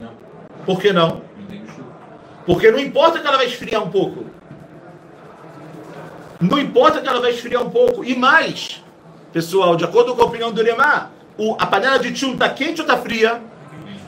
Não, 0.00 0.10
Por 0.64 0.80
que 0.80 0.92
não? 0.92 1.22
Porque 2.46 2.70
não 2.70 2.78
importa 2.78 3.18
que 3.18 3.26
ela 3.26 3.38
vai 3.38 3.46
esfriar 3.46 3.82
um 3.82 3.90
pouco. 3.90 4.24
Não 6.44 6.58
importa 6.58 7.00
que 7.00 7.08
ela 7.08 7.20
vai 7.20 7.30
esfriar 7.30 7.62
um 7.62 7.70
pouco. 7.70 8.04
E 8.04 8.14
mais, 8.14 8.84
pessoal, 9.32 9.76
de 9.76 9.84
acordo 9.84 10.14
com 10.14 10.22
a 10.22 10.26
opinião 10.26 10.52
do 10.52 10.62
Lemar, 10.62 11.10
a 11.58 11.66
panela 11.66 11.98
de 11.98 12.14
chum 12.14 12.34
está 12.34 12.50
quente 12.50 12.82
ou 12.82 12.86
está 12.86 12.98
fria? 12.98 13.40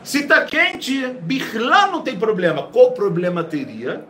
Se 0.05 0.21
está 0.21 0.45
quente, 0.45 1.07
Bichlá 1.23 1.87
não 1.87 2.03
tem 2.03 2.19
problema. 2.19 2.65
Qual 2.65 2.93
problema 2.93 3.43
teria 3.43 4.05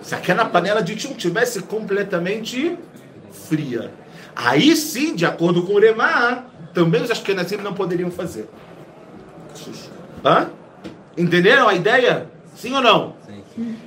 se 0.00 0.14
aquela 0.14 0.44
panela 0.44 0.80
de 0.80 0.98
chum 0.98 1.12
tivesse 1.14 1.62
completamente 1.62 2.78
fria? 3.32 3.90
Aí 4.36 4.76
sim, 4.76 5.16
de 5.16 5.26
acordo 5.26 5.64
com 5.64 5.74
o 5.74 5.78
Lemar, 5.78 6.46
também 6.72 7.02
os 7.02 7.10
Ashkenazim 7.10 7.56
não 7.56 7.74
poderiam 7.74 8.12
fazer. 8.12 8.48
Hã? 10.24 10.50
Entenderam 11.18 11.68
a 11.68 11.74
ideia? 11.74 12.28
Sim 12.54 12.74
ou 12.74 12.80
não? 12.80 13.14
Sim. 13.26 13.39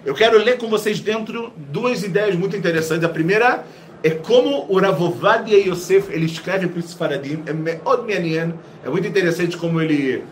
Eu 0.06 0.14
quero 0.14 0.38
ler 0.38 0.58
com 0.58 0.68
vocês 0.68 1.00
dentro 1.00 1.52
duas 1.56 2.04
ideias 2.04 2.36
muito 2.36 2.56
interessantes. 2.56 3.04
A 3.04 3.10
primeira 3.10 3.64
é 4.04 4.10
como 4.10 4.66
o 4.70 4.80
Ravovadia 4.80 5.58
Yosef 5.58 6.12
ele 6.12 6.26
escreve 6.26 6.68
para 6.68 6.80
os 6.80 6.94
Faradim. 6.94 7.44
É. 7.46 8.50
É 8.86 8.90
muito 8.90 9.08
interessante 9.08 9.56
como 9.58 9.82
ele, 9.82 10.24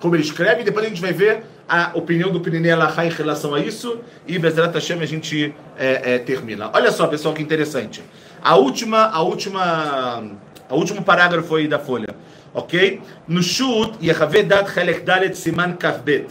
como 0.00 0.16
ele 0.16 0.22
escreve. 0.22 0.64
Depois 0.64 0.84
a 0.84 0.88
gente 0.88 1.00
vai 1.00 1.12
ver 1.12 1.44
a 1.68 1.92
opinião 1.94 2.32
do 2.32 2.40
Pirinei 2.40 2.72
Alahá 2.72 3.06
em 3.06 3.10
relação 3.10 3.54
a 3.54 3.60
isso. 3.60 4.00
E 4.26 4.38
Bezerra 4.38 4.72
Hashem 4.72 5.00
a 5.00 5.06
gente 5.06 5.54
é, 5.78 6.14
é, 6.14 6.18
termina. 6.18 6.70
Olha 6.72 6.90
só, 6.90 7.06
pessoal, 7.06 7.32
que 7.32 7.42
interessante. 7.42 8.02
A 8.42 8.56
última, 8.56 9.08
a 9.10 9.22
última, 9.22 10.24
a 10.68 10.74
último 10.74 11.02
parágrafo 11.02 11.54
aí 11.54 11.68
da 11.68 11.78
folha. 11.78 12.08
Ok? 12.52 13.00
No 13.28 13.42
Shut, 13.42 13.94
Yehaveh 14.02 14.42
Dat 14.42 14.72
Chelek 14.74 15.02
Dalet 15.02 15.36
Siman 15.36 15.74
Kavbet. 15.74 16.26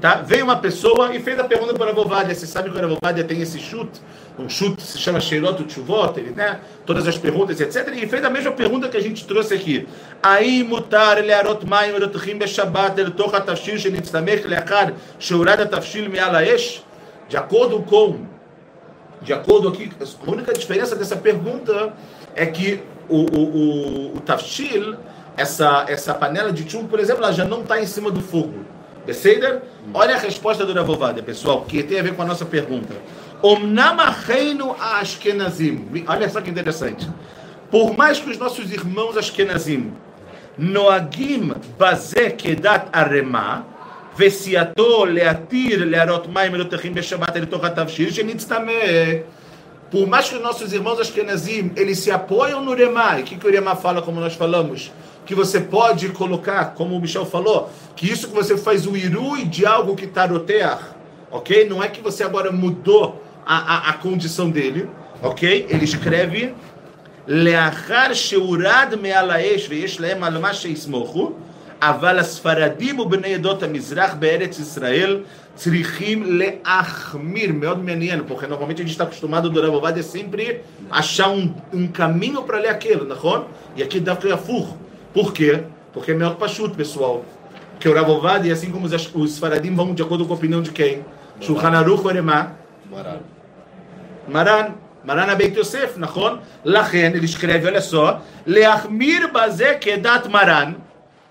Tá? 0.00 0.22
Veio 0.22 0.44
uma 0.44 0.56
pessoa 0.56 1.14
e 1.14 1.20
fez 1.20 1.38
a 1.38 1.44
pergunta 1.44 1.74
para 1.74 1.90
a 1.90 1.92
Vovadia. 1.92 2.34
Você 2.34 2.46
sabe 2.46 2.70
que 2.70 2.78
a 2.78 2.86
Vovadia 2.86 3.22
tem 3.22 3.42
esse 3.42 3.58
chute? 3.58 4.00
Um 4.38 4.48
chute 4.48 4.82
se 4.82 4.98
chama 4.98 5.20
Sheirot 5.20 5.62
Tchuvot, 5.64 6.18
ele, 6.18 6.30
né? 6.30 6.60
Todas 6.86 7.06
as 7.06 7.18
perguntas, 7.18 7.60
etc. 7.60 7.92
E 7.94 8.06
fez 8.06 8.24
a 8.24 8.30
mesma 8.30 8.52
pergunta 8.52 8.88
que 8.88 8.96
a 8.96 9.00
gente 9.00 9.26
trouxe 9.26 9.52
aqui. 9.52 9.86
Aí 10.22 10.64
mutar 10.64 11.22
learot 11.22 11.66
maim 11.66 11.90
erotchim 11.94 12.38
beshabat 12.38 12.98
el 12.98 13.10
toch 13.10 13.34
atafshil 13.34 13.78
shenitztamech 13.78 14.46
leachar 14.46 14.94
sheurad 15.18 15.60
atafshil 15.60 16.08
me'alaesh? 16.08 16.82
De 17.28 17.36
acordo 17.36 17.82
com... 17.82 18.24
De 19.20 19.34
acordo 19.34 19.68
aqui... 19.68 19.92
A 20.00 20.30
única 20.30 20.54
diferença 20.54 20.96
dessa 20.96 21.16
pergunta 21.16 21.92
é 22.34 22.46
que 22.46 22.80
o, 23.06 23.18
o, 23.18 23.40
o, 23.40 24.16
o 24.16 24.20
tafshil, 24.20 24.96
essa, 25.36 25.84
essa 25.88 26.14
panela 26.14 26.50
de 26.50 26.68
chumbo, 26.68 26.88
por 26.88 26.98
exemplo, 26.98 27.22
ela 27.22 27.32
já 27.34 27.44
não 27.44 27.60
está 27.60 27.78
em 27.78 27.86
cima 27.86 28.10
do 28.10 28.22
fogo. 28.22 28.64
Beseder? 29.06 29.62
Olha 29.94 30.16
a 30.16 30.18
resposta 30.18 30.64
do 30.64 30.72
Ravovada, 30.72 31.22
pessoal, 31.22 31.62
que 31.62 31.82
tem 31.82 31.98
a 31.98 32.02
ver 32.02 32.14
com 32.14 32.22
a 32.22 32.26
nossa 32.26 32.44
pergunta. 32.44 32.94
Omnam 33.42 33.98
acheinu 34.00 34.76
ashkenazim. 34.78 36.04
Olha 36.06 36.28
só 36.28 36.40
que 36.40 36.50
interessante. 36.50 37.08
Por 37.70 37.96
mais 37.96 38.20
que 38.20 38.30
os 38.30 38.38
nossos 38.38 38.70
irmãos 38.70 39.16
ashkenazim 39.16 39.92
noagim 40.58 41.52
baze 41.78 42.30
kedat 42.36 42.88
arema, 42.92 43.64
vesiato 44.16 45.04
leatir 45.04 45.86
learot 45.86 46.28
maim 46.28 46.52
elotechim 46.52 46.92
beshabat 46.92 47.36
elitoch 47.36 47.64
atavshir 47.64 48.12
shenitztameh. 48.12 49.24
Por 49.90 50.06
mais 50.06 50.28
que 50.28 50.36
os 50.36 50.42
nossos 50.42 50.72
irmãos 50.72 51.00
ashkenazim, 51.00 51.72
eles 51.74 51.98
se 51.98 52.12
apoiam 52.12 52.62
no 52.62 52.74
Rema. 52.74 53.18
E 53.18 53.22
o 53.22 53.24
que, 53.24 53.36
que 53.36 53.46
o 53.46 53.50
Rema 53.50 53.74
fala, 53.74 54.00
como 54.00 54.20
nós 54.20 54.34
falamos? 54.34 54.92
que 55.25 55.33
você 55.33 55.59
pode 55.59 56.09
colocar, 56.09 56.73
como 56.75 56.95
o 56.95 57.01
Michel 57.01 57.25
falou, 57.25 57.69
que 57.95 58.09
isso 58.09 58.27
que 58.27 58.35
você 58.35 58.57
faz 58.57 58.85
o 58.85 58.95
irui 58.95 59.45
de 59.45 59.65
algo 59.65 59.95
que 59.95 60.05
está 60.05 60.25
rotear, 60.25 60.95
ok? 61.31 61.67
Não 61.67 61.83
é 61.83 61.87
que 61.87 62.01
você 62.01 62.23
agora 62.23 62.51
mudou 62.51 63.23
a, 63.45 63.57
a, 63.57 63.89
a 63.89 63.93
condição 63.93 64.49
dele, 64.49 64.89
ok? 65.21 65.67
Ele 65.69 65.85
escreve 65.85 66.53
לאחר 67.27 68.13
שהורד 68.13 68.93
מעל 69.01 69.31
האש 69.31 69.67
ויש 69.69 69.99
להם 69.99 70.23
על 70.23 70.37
מה 70.37 70.53
שיסמוכו, 70.53 71.31
אבל 71.81 72.19
הספרדים 72.19 72.99
ובני 72.99 73.35
עדות 73.35 73.63
המזרח 73.63 74.13
בארץ 74.13 74.59
ישראל 74.59 75.23
צריכים 75.55 76.23
להחמיר, 76.27 77.51
מאוד 77.53 77.83
מעניין, 77.83 78.23
porque 78.27 78.47
normalmente 78.47 78.81
a 78.81 78.85
gente 78.85 78.91
está 78.91 79.05
acostumado 79.05 79.49
do 79.49 79.61
Rav 79.61 79.73
Ovadia 79.73 80.03
sempre 80.03 80.61
achar 80.91 81.29
um, 81.29 81.53
um 81.73 81.87
caminho 81.87 82.43
para 82.43 82.59
ler 82.59 82.69
aquilo, 82.69 83.05
נכון? 83.05 83.45
E 83.75 83.83
aqui 83.83 83.99
dá 83.99 84.15
para 84.15 84.33
הפוך. 84.33 84.77
Por 85.13 85.33
quê? 85.33 85.63
Porque 85.93 86.11
é 86.11 86.13
melhor 86.13 86.35
para 86.35 86.47
chute, 86.47 86.75
pessoal. 86.75 87.23
Que 87.79 87.89
o 87.89 87.93
Rav 87.93 88.09
Ovadia, 88.09 88.53
assim 88.53 88.71
como 88.71 88.85
os, 88.85 89.11
os 89.13 89.37
Faradim 89.37 89.73
vão 89.73 89.93
de 89.93 90.01
acordo 90.01 90.25
com 90.25 90.33
a 90.33 90.35
opinião 90.35 90.61
de 90.61 90.71
quem? 90.71 91.05
Shulchan 91.39 91.69
Aruch 91.69 92.03
ou 92.03 92.09
Eremá? 92.09 92.53
Maran. 92.89 93.19
Maran. 94.27 94.73
Maran 95.03 95.31
Abeit 95.31 95.57
Yosef, 95.57 95.97
נכון? 95.99 96.39
לכן, 96.65 97.11
ele 97.13 97.25
escreve, 97.25 97.67
olha 97.67 97.81
só, 97.81 98.19
להחמיר 98.47 99.27
בזה 99.33 99.77
כדת 99.81 100.27
מרן, 100.27 100.73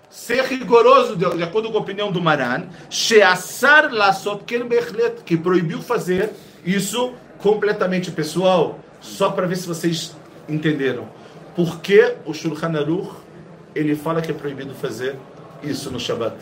ser 0.09 0.45
rigoroso 0.45 1.17
de, 1.17 1.25
de 1.37 1.43
acordo 1.43 1.69
com 1.69 1.77
a 1.77 1.81
opinião 1.81 2.09
do 2.09 2.21
Maran, 2.21 2.63
sheasar 2.89 3.91
lasot 3.91 4.43
ken 4.45 4.65
behlet, 4.65 5.23
que 5.25 5.35
proibiu 5.35 5.81
fazer 5.81 6.31
isso 6.65 7.13
completamente 7.37 8.11
pessoal, 8.11 8.79
só 9.01 9.29
para 9.31 9.45
ver 9.45 9.57
se 9.57 9.67
vocês 9.67 10.15
entenderam. 10.47 11.09
Por 11.53 11.81
que 11.81 12.15
o 12.25 12.33
Shulchan 12.33 12.77
Aruch 12.77 13.11
ele 13.74 13.94
fala 13.96 14.20
que 14.20 14.30
é 14.30 14.34
proibido 14.34 14.74
fazer 14.74 15.16
isso 15.62 15.90
no 15.90 16.00
Shabbat? 16.00 16.36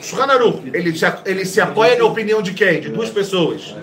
Shulchan 0.00 0.28
ele, 0.72 0.94
ele 1.24 1.44
se 1.44 1.60
apoia 1.60 1.98
na 1.98 2.04
opinião 2.04 2.40
de 2.40 2.54
quem? 2.54 2.80
De 2.80 2.88
duas 2.88 3.10
pessoas, 3.10 3.74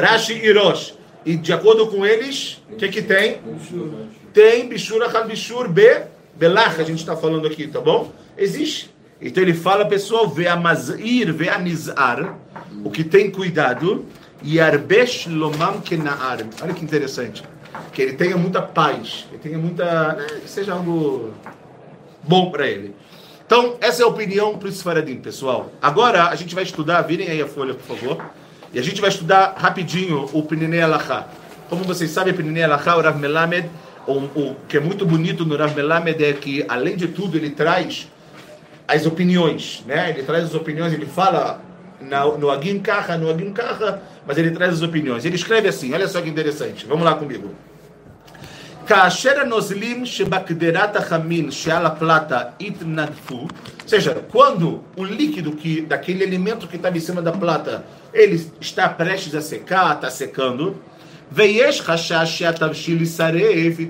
Rashi 0.00 0.34
e 0.34 0.52
Rosh. 0.52 0.94
E 1.24 1.36
de 1.36 1.52
acordo 1.52 1.86
com 1.86 2.04
eles, 2.04 2.60
o 2.70 2.76
que 2.76 2.88
que 2.88 3.00
tem? 3.00 3.40
Tem 4.32 4.68
Bishur 4.68 5.02
Achal 5.02 5.26
Bishur 5.26 5.68
B, 5.68 6.02
Belach, 6.34 6.80
a 6.80 6.84
gente 6.84 6.98
está 6.98 7.16
falando 7.16 7.46
aqui, 7.46 7.68
tá 7.68 7.80
bom? 7.80 8.12
Existe. 8.36 8.90
Então 9.20 9.42
ele 9.42 9.54
fala, 9.54 9.84
pessoal, 9.86 10.28
vê 10.28 10.48
a 10.48 10.56
Mazir, 10.56 11.32
vê 11.32 11.48
a 11.48 11.58
Nizar, 11.58 12.36
o 12.84 12.90
que 12.90 13.04
tem 13.04 13.30
cuidado, 13.30 14.04
e 14.42 14.58
Arbesh 14.58 15.26
Lomam 15.28 15.80
Kenaar. 15.80 16.44
Olha 16.60 16.74
que 16.74 16.84
interessante. 16.84 17.44
Que 17.92 18.02
ele 18.02 18.12
tenha 18.14 18.36
muita 18.36 18.60
paz, 18.62 19.26
que 19.30 19.38
tenha 19.38 19.58
muita. 19.58 20.14
né, 20.14 20.26
que 20.42 20.50
seja 20.50 20.72
algo 20.72 21.32
bom 22.22 22.50
para 22.50 22.66
ele. 22.66 22.94
Então, 23.46 23.76
essa 23.80 24.02
é 24.02 24.04
a 24.04 24.08
opinião 24.08 24.56
para 24.56 24.68
os 24.68 24.80
Faradim, 24.80 25.16
pessoal. 25.16 25.70
Agora, 25.80 26.28
a 26.28 26.34
gente 26.34 26.54
vai 26.54 26.64
estudar, 26.64 27.02
virem 27.02 27.28
aí 27.28 27.42
a 27.42 27.46
folha, 27.46 27.74
por 27.74 27.96
favor. 27.96 28.24
E 28.72 28.78
a 28.78 28.82
gente 28.82 29.00
vai 29.00 29.10
estudar 29.10 29.54
rapidinho 29.58 30.28
o 30.32 30.42
Pinenei 30.42 30.80
Alachá. 30.80 31.28
Como 31.68 31.84
vocês 31.84 32.10
sabem, 32.10 32.32
Pinenei 32.32 32.62
Alachá, 32.62 32.96
o 32.96 33.02
Rav 33.02 33.18
Melamed, 33.18 33.68
o, 34.06 34.12
o 34.12 34.56
que 34.66 34.78
é 34.78 34.80
muito 34.80 35.04
bonito 35.04 35.44
no 35.44 35.56
Rav 35.56 35.74
Melamed 35.74 36.24
é 36.24 36.32
que, 36.32 36.64
além 36.68 36.96
de 36.96 37.08
tudo, 37.08 37.36
ele 37.36 37.50
traz 37.50 38.08
as 38.88 39.06
opiniões, 39.06 39.82
né? 39.86 40.10
Ele 40.10 40.22
traz 40.22 40.44
as 40.44 40.54
opiniões, 40.54 40.92
ele 40.92 41.06
fala 41.06 41.60
no 42.38 42.50
Aguin 42.50 42.80
Carra, 42.80 43.16
no 43.16 43.30
Aguin 43.30 43.52
Carra, 43.52 44.02
mas 44.26 44.38
ele 44.38 44.50
traz 44.50 44.74
as 44.74 44.82
opiniões. 44.82 45.24
Ele 45.24 45.36
escreve 45.36 45.68
assim, 45.68 45.92
olha 45.92 46.06
só 46.08 46.20
que 46.20 46.28
interessante. 46.28 46.86
Vamos 46.86 47.04
lá 47.04 47.14
comigo. 47.14 47.50
Plata. 51.90 52.54
Ou 53.82 53.88
seja, 53.88 54.14
quando 54.30 54.82
o 54.96 55.04
líquido 55.04 55.52
que 55.52 55.80
daquele 55.80 56.24
alimento 56.24 56.66
que 56.66 56.76
estava 56.76 56.96
em 56.96 57.00
cima 57.00 57.22
da 57.22 57.32
plata, 57.32 57.84
ele 58.12 58.44
está 58.60 58.88
prestes 58.88 59.34
a 59.34 59.40
secar, 59.40 59.94
está 59.94 60.10
secando. 60.10 60.76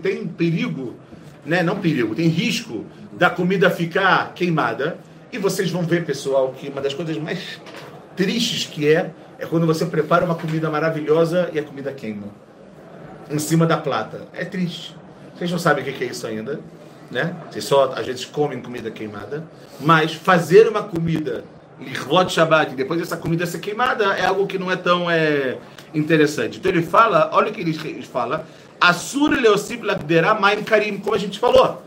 Tem 0.02 0.26
perigo, 0.26 0.94
né? 1.44 1.62
Não 1.62 1.80
perigo, 1.80 2.14
tem 2.14 2.28
risco 2.28 2.84
da 3.12 3.30
comida 3.30 3.70
ficar 3.70 4.32
queimada. 4.34 4.98
E 5.32 5.38
vocês 5.38 5.70
vão 5.70 5.82
ver, 5.82 6.04
pessoal, 6.04 6.52
que 6.52 6.68
uma 6.68 6.80
das 6.80 6.92
coisas 6.92 7.16
mais 7.16 7.58
tristes 8.16 8.66
que 8.66 8.88
é, 8.88 9.10
é 9.38 9.46
quando 9.46 9.66
você 9.66 9.84
prepara 9.86 10.24
uma 10.24 10.34
comida 10.34 10.70
maravilhosa 10.70 11.50
e 11.52 11.58
a 11.58 11.62
comida 11.62 11.92
queima 11.92 12.26
em 13.30 13.38
cima 13.38 13.66
da 13.66 13.76
plata. 13.76 14.28
É 14.32 14.44
triste. 14.44 14.94
Vocês 15.34 15.50
não 15.50 15.58
sabem 15.58 15.82
o 15.82 15.92
que 15.92 16.04
é 16.04 16.06
isso 16.06 16.26
ainda, 16.26 16.60
né? 17.10 17.34
Vocês 17.50 17.64
só 17.64 17.92
às 17.96 18.06
vezes 18.06 18.24
comem 18.24 18.60
comida 18.60 18.90
queimada, 18.90 19.44
mas 19.80 20.14
fazer 20.14 20.68
uma 20.68 20.82
comida 20.82 21.44
Lirvot 21.80 22.30
Shabbat 22.30 22.72
e 22.72 22.76
depois 22.76 23.00
essa 23.00 23.16
comida 23.16 23.46
ser 23.46 23.58
queimada 23.58 24.04
é 24.14 24.24
algo 24.24 24.46
que 24.46 24.58
não 24.58 24.70
é 24.70 24.76
tão 24.76 25.10
é, 25.10 25.58
interessante. 25.94 26.58
Então 26.58 26.70
ele 26.70 26.82
fala, 26.82 27.30
olha 27.32 27.50
o 27.50 27.52
que 27.52 27.60
ele 27.60 28.02
fala, 28.02 28.46
Asur 28.80 29.30
leosib 29.30 29.84
lakdera 29.84 30.34
maim 30.34 30.62
karim, 30.62 30.98
como 30.98 31.14
a 31.14 31.18
gente 31.18 31.38
falou. 31.38 31.82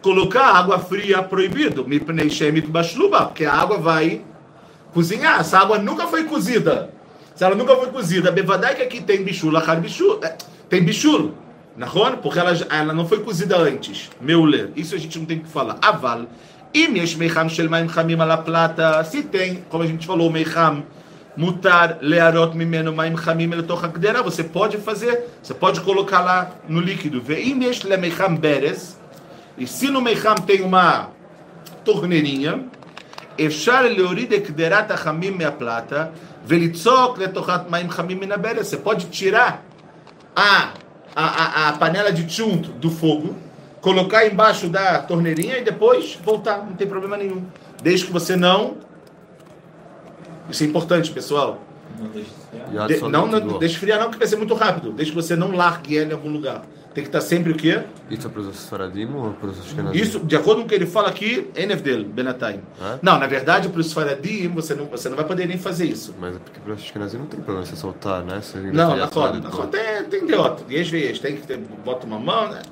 Colocar 0.00 0.54
água 0.54 0.78
fria 0.78 1.22
proibido, 1.22 1.86
mipnei 1.86 2.30
shemit 2.30 2.68
bashluba, 2.68 3.26
porque 3.26 3.44
a 3.44 3.52
água 3.52 3.78
vai 3.78 4.22
cozinhar. 4.96 5.40
Essa 5.40 5.58
água 5.58 5.78
nunca 5.78 6.06
foi 6.06 6.24
cozida. 6.24 6.90
Se 7.34 7.44
ela 7.44 7.54
nunca 7.54 7.76
foi 7.76 7.88
cozida, 7.88 8.32
bevadai 8.32 8.74
que 8.74 8.82
aqui 8.82 9.02
tem 9.02 9.22
bichul, 9.22 9.50
lachar 9.52 9.78
bichul. 9.78 10.18
é, 10.24 10.34
Tem 10.70 10.82
bichul. 10.82 11.34
Nahon? 11.76 12.16
Porque 12.22 12.38
ela, 12.38 12.52
ela 12.70 12.94
não 12.94 13.06
foi 13.06 13.20
cozida 13.20 13.58
antes. 13.58 14.10
Meu 14.18 14.42
ler. 14.46 14.72
Isso 14.74 14.94
a 14.94 14.98
gente 14.98 15.18
não 15.18 15.26
tem 15.26 15.40
que 15.40 15.48
falar. 15.48 15.76
Aval. 15.82 16.24
Meicham 16.74 17.48
shel 17.48 17.68
maim 17.68 17.88
chamim 17.88 18.18
ala 18.18 18.38
plata. 18.38 19.04
Se 19.04 19.22
tem, 19.22 19.62
como 19.68 19.82
a 19.82 19.86
gente 19.86 20.06
falou, 20.06 20.30
meicham. 20.30 20.82
Mutar 21.36 21.98
learot 22.00 22.56
mimeno 22.56 22.94
maim 22.94 23.14
chamim 23.18 23.52
ele 23.52 23.62
tocha 23.62 23.88
gdera. 23.88 24.22
Você 24.22 24.42
pode 24.42 24.78
fazer, 24.78 25.26
você 25.42 25.52
pode 25.52 25.82
colocar 25.82 26.20
lá 26.20 26.52
no 26.66 26.80
líquido. 26.80 27.22
Yesh 27.30 27.82
le 27.82 27.96
meicham 27.98 28.34
beres. 28.34 28.98
E 29.58 29.66
se 29.66 29.90
no 29.90 30.00
meicham 30.00 30.34
tem 30.36 30.62
uma 30.62 31.10
torneirinha, 31.84 32.64
אפשר 33.45 33.81
להוריד 33.89 34.33
את 34.33 34.45
קדרת 34.47 34.91
החמים 34.91 35.37
מהפלטה 35.37 36.05
וליצוק 36.47 37.17
לתוכת 37.19 37.61
מים 37.69 37.89
חמים 37.89 38.19
מן 38.19 38.31
הברז. 38.31 38.73
Você 38.73 38.77
pode 38.77 39.03
tirar 39.11 39.51
a, 40.35 40.41
a, 41.15 41.25
a, 41.25 41.69
a 41.69 41.73
panela 41.73 42.11
de 42.11 42.23
chunto 42.29 42.69
do 42.71 42.89
fogo, 42.89 43.35
colocar 43.81 44.25
embaixo 44.25 44.67
da 44.69 44.99
torneirinha 44.99 45.57
e 45.57 45.63
depois 45.63 46.17
voltar, 46.23 46.57
não 46.57 46.73
tem 46.73 46.87
problema 46.87 47.17
nenhum. 47.17 47.43
Desde 47.83 48.05
que 48.05 48.11
você 48.11 48.35
não. 48.35 48.77
Isso 50.49 50.63
é 50.63 50.67
importante, 50.67 51.11
pessoal. 51.11 51.61
Não 51.99 52.07
deixa 52.07 52.29
esfriar. 52.29 52.67
E 52.73 52.77
a 52.77 52.87
De- 52.87 52.93
adição 52.93 53.09
não, 53.09 53.27
do- 53.29 53.39
não 53.39 53.59
deixe 53.59 53.75
esfriar, 53.75 53.99
não, 53.99 54.11
que 54.11 54.17
vai 54.17 54.27
ser 54.27 54.35
muito 54.37 54.53
rápido. 54.53 54.91
Desde 54.91 55.11
que 55.13 55.21
você 55.21 55.35
não 55.35 55.51
largue 55.51 55.97
ela 55.97 56.09
em 56.09 56.13
algum 56.13 56.29
lugar. 56.31 56.61
Tem 56.96 57.04
que 57.04 57.10
estar 57.10 57.20
sempre 57.20 57.52
o 57.52 57.54
quê? 57.54 57.82
Isso 58.08 58.26
é 58.26 58.30
para 58.30 58.40
os 58.40 58.68
Faradim 58.70 59.06
ou 59.14 59.34
para 59.34 59.50
os 59.50 59.60
Ashkenazim? 59.60 59.98
Isso, 59.98 60.18
de 60.18 60.34
acordo 60.34 60.62
com 60.62 60.64
o 60.64 60.68
que 60.70 60.74
ele 60.74 60.86
fala 60.86 61.10
aqui, 61.10 61.46
Enevdel, 61.54 62.04
Benatayim. 62.04 62.62
É? 62.80 62.98
Não, 63.02 63.18
na 63.18 63.26
verdade, 63.26 63.68
para 63.68 63.82
os 63.82 63.92
Faradim, 63.92 64.48
você 64.48 64.74
não, 64.74 64.86
você 64.86 65.10
não 65.10 65.14
vai 65.14 65.26
poder 65.26 65.46
nem 65.46 65.58
fazer 65.58 65.84
isso. 65.84 66.14
Mas 66.18 66.36
é 66.36 66.38
porque 66.38 66.58
para 66.58 66.72
os 66.72 66.80
Ashkenazim 66.80 67.18
não 67.18 67.26
tem 67.26 67.38
problema 67.38 67.66
você 67.66 67.76
soltar, 67.76 68.24
né? 68.24 68.40
Você 68.40 68.58
Não, 68.58 68.96
na 68.96 69.10
lado 69.14 69.40
Na 69.42 69.50
foto 69.50 69.76
tem, 70.08 70.24
de 70.24 70.32
outro. 70.32 70.64
Dias 70.64 70.88
vezes, 70.88 71.18
tem 71.18 71.36
que 71.36 71.46
ter, 71.46 71.58
bota 71.84 72.06
uma 72.06 72.18
mão, 72.18 72.48
né? 72.48 72.62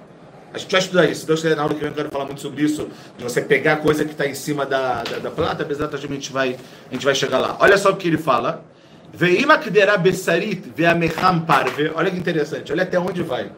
A 0.54 0.56
gente 0.56 0.72
vai 0.72 0.80
estudar 0.80 1.04
isso. 1.04 1.26
Deus 1.26 1.42
quiser, 1.42 1.54
na 1.54 1.60
aula 1.60 1.74
que 1.74 1.80
vem 1.80 1.90
eu 1.90 1.94
quero 1.94 2.08
falar 2.08 2.24
muito 2.24 2.40
sobre 2.40 2.62
isso, 2.62 2.88
de 3.18 3.24
você 3.24 3.42
pegar 3.42 3.74
a 3.74 3.76
coisa 3.76 4.06
que 4.06 4.12
está 4.12 4.26
em 4.26 4.34
cima 4.34 4.64
da, 4.64 5.02
da, 5.02 5.18
da 5.18 5.30
plata, 5.30 5.64
apesar 5.64 5.86
de 5.88 5.96
a 5.96 5.98
gente 5.98 6.32
vai, 6.32 6.56
a 6.90 6.94
gente 6.94 7.04
vai 7.04 7.14
chegar 7.14 7.40
lá. 7.40 7.58
Olha 7.60 7.76
só 7.76 7.90
o 7.90 7.96
que 7.96 8.08
ele 8.08 8.16
fala. 8.16 8.64
Veima 9.12 9.58
kdera 9.58 9.98
besarit 9.98 10.62
ve'amecham 10.74 11.40
parve. 11.40 11.92
Olha 11.94 12.10
que 12.10 12.16
interessante, 12.16 12.72
olha 12.72 12.84
até 12.84 12.98
onde 12.98 13.22
vai. 13.22 13.50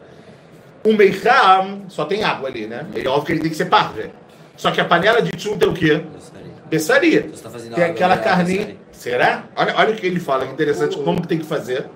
O 0.87 0.93
meicham 0.93 1.81
só 1.89 2.05
tem 2.05 2.23
água 2.23 2.47
ali, 2.47 2.65
né? 2.65 2.85
Ele, 2.95 3.09
óbvio 3.09 3.25
que 3.25 3.31
ele 3.33 3.41
tem 3.41 3.49
que 3.49 3.57
ser 3.57 3.65
parve. 3.65 4.09
Só 4.55 4.71
que 4.71 4.79
a 4.79 4.85
panela 4.85 5.21
de 5.21 5.31
tchum 5.31 5.57
tem 5.57 5.67
o 5.67 5.73
quê? 5.73 6.01
Bessaria. 6.69 7.29
Você 7.29 7.43
tá 7.43 7.49
fazendo 7.49 7.75
Tem 7.75 7.83
água, 7.83 7.93
aquela 7.93 8.15
né? 8.15 8.21
carninha. 8.21 8.57
Bessaria. 8.59 8.77
Será? 8.93 9.43
Olha, 9.53 9.75
olha 9.75 9.93
o 9.93 9.97
que 9.97 10.07
ele 10.07 10.21
fala, 10.21 10.45
que 10.47 10.53
interessante, 10.53 10.95
como 10.95 11.21
que 11.21 11.27
tem 11.27 11.39
que 11.39 11.45
fazer. 11.45 11.87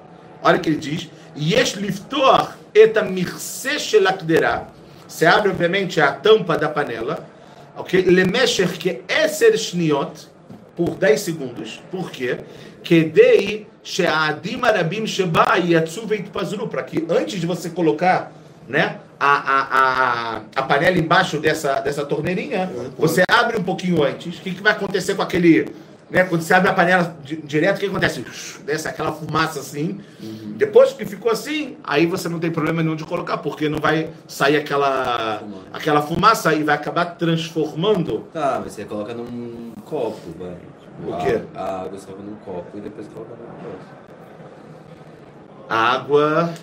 Olha 0.44 0.58
o 0.58 0.60
que 0.60 0.68
ele 0.68 0.76
diz. 0.76 1.10
Yesh 1.38 1.76
liftor. 1.76 2.52
Você 5.08 5.26
abre, 5.26 5.52
obviamente, 5.52 6.02
a 6.02 6.12
tampa 6.12 6.58
da 6.58 6.68
panela. 6.68 7.26
Ok? 7.78 8.02
Lemesher 8.02 8.74
que 8.74 9.04
eser 9.08 9.58
shniot. 9.58 10.28
Por 10.76 10.96
10 10.96 11.22
segundos. 11.22 11.82
Por 11.90 12.12
quê? 12.12 12.40
Kedei 12.84 13.68
she'adim 13.82 14.60
arabim 14.64 15.08
sheba 15.08 15.56
yatsu. 15.56 16.06
Para 16.70 16.84
que 16.84 17.06
antes 17.10 17.40
de 17.40 17.48
você 17.48 17.70
colocar 17.70 18.34
né, 18.72 19.00
a, 19.20 19.28
a, 19.28 19.62
a, 20.38 20.42
a 20.56 20.64
panela 20.64 20.98
embaixo 20.98 21.38
dessa, 21.38 21.80
dessa 21.82 22.04
torneirinha, 22.06 22.72
você 22.98 23.24
abre 23.30 23.58
um 23.58 23.64
pouquinho 23.64 24.04
antes. 24.04 24.40
O 24.40 24.42
que, 24.42 24.56
que 24.56 24.62
vai 24.64 24.72
acontecer 24.72 25.14
com 25.16 25.22
aquele. 25.22 25.68
Né, 26.10 26.26
quando 26.26 26.42
você 26.42 26.54
abre 26.54 26.70
a 26.70 26.74
panela 26.74 27.16
di- 27.24 27.38
direto, 27.38 27.78
o 27.78 27.80
que 27.80 27.86
acontece? 27.86 28.26
Desce 28.66 28.86
aquela 28.88 29.14
fumaça 29.14 29.60
assim. 29.62 30.02
Depois 30.58 30.92
que 30.92 31.06
ficou 31.06 31.32
assim, 31.32 31.78
aí 31.84 32.06
você 32.06 32.28
não 32.28 32.38
tem 32.40 32.52
problema 32.52 32.84
nenhum 32.84 32.98
de 32.98 33.06
colocar, 33.06 33.38
porque 33.38 33.70
não 33.70 33.80
vai 33.80 34.10
sair 34.28 34.58
aquela, 34.58 35.38
Fumaça. 35.40 35.64
aquela 35.72 36.02
fumaça 36.02 36.54
e 36.54 36.64
vai 36.64 36.76
acabar 36.76 37.06
transformando. 37.16 38.28
Tá, 38.34 38.60
mas 38.62 38.74
você 38.74 38.84
coloca 38.84 39.14
num 39.14 39.72
copo, 39.86 40.20
vai. 40.38 40.56
Tipo, 40.82 41.12
O 41.14 41.18
quê? 41.24 41.42
A, 41.56 41.62
a 41.64 41.82
água 41.84 41.98
você 41.98 42.06
coloca 42.08 42.24
num 42.24 42.36
copo 42.44 42.78
e 42.78 42.82
depois 42.82 43.08
coloca 43.08 43.32
no 43.36 43.44
negócio. 43.46 44.02
A 45.70 45.94
água. 45.94 46.54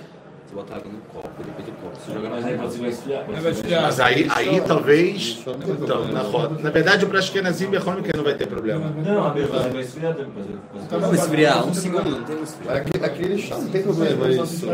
Você 0.49 0.55
bota 0.55 0.77
água 0.77 0.91
no 0.91 0.99
copo 1.13 1.43
depois 1.45 1.67
do 1.67 1.73
copo 1.73 1.97
você 2.01 2.11
joga 2.11 2.31
Mas 2.31 2.43
na 2.43 2.49
aí 2.49 2.57
você 2.57 2.79
vai 2.79 2.89
esfriar. 2.89 3.25
Aí 3.29 3.41
vai 3.41 3.53
esfriar. 3.53 3.83
Mas 3.83 4.01
aí, 4.01 4.27
aí 4.31 4.61
talvez. 4.63 5.35
Tem 5.45 5.55
Então, 5.75 6.09
na 6.09 6.23
roda. 6.23 6.63
Na 6.63 6.71
verdade, 6.71 7.05
o 7.05 7.09
Braskenazim 7.09 7.67
Bechônica 7.69 8.17
não 8.17 8.25
vai 8.25 8.35
ter 8.35 8.47
problema. 8.47 8.91
Não, 9.05 9.27
a 9.27 9.31
você 9.31 9.69
vai 9.69 9.83
esfriar 9.83 10.15
depois. 10.15 10.47
depois- 10.47 11.03
Vamos 11.03 11.19
esfriar, 11.19 11.67
um 11.69 11.75
segundo, 11.75 12.11
não 12.11 12.25
tem 12.25 12.37
um 12.37 12.43
esfriar. 12.43 12.77
Aqui, 12.77 13.05
aqui 13.05 13.23
ele 13.25 13.43
chama, 13.43 13.61
não 13.61 13.71
tem 13.71 13.83
problema 13.83 14.29
isso. 14.31 14.67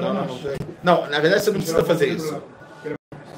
Não, 0.85 1.11
na 1.11 1.19
verdade 1.19 1.43
você 1.43 1.51
não 1.51 1.59
precisa 1.59 1.85
fazer 1.85 2.09
isso. 2.09 2.41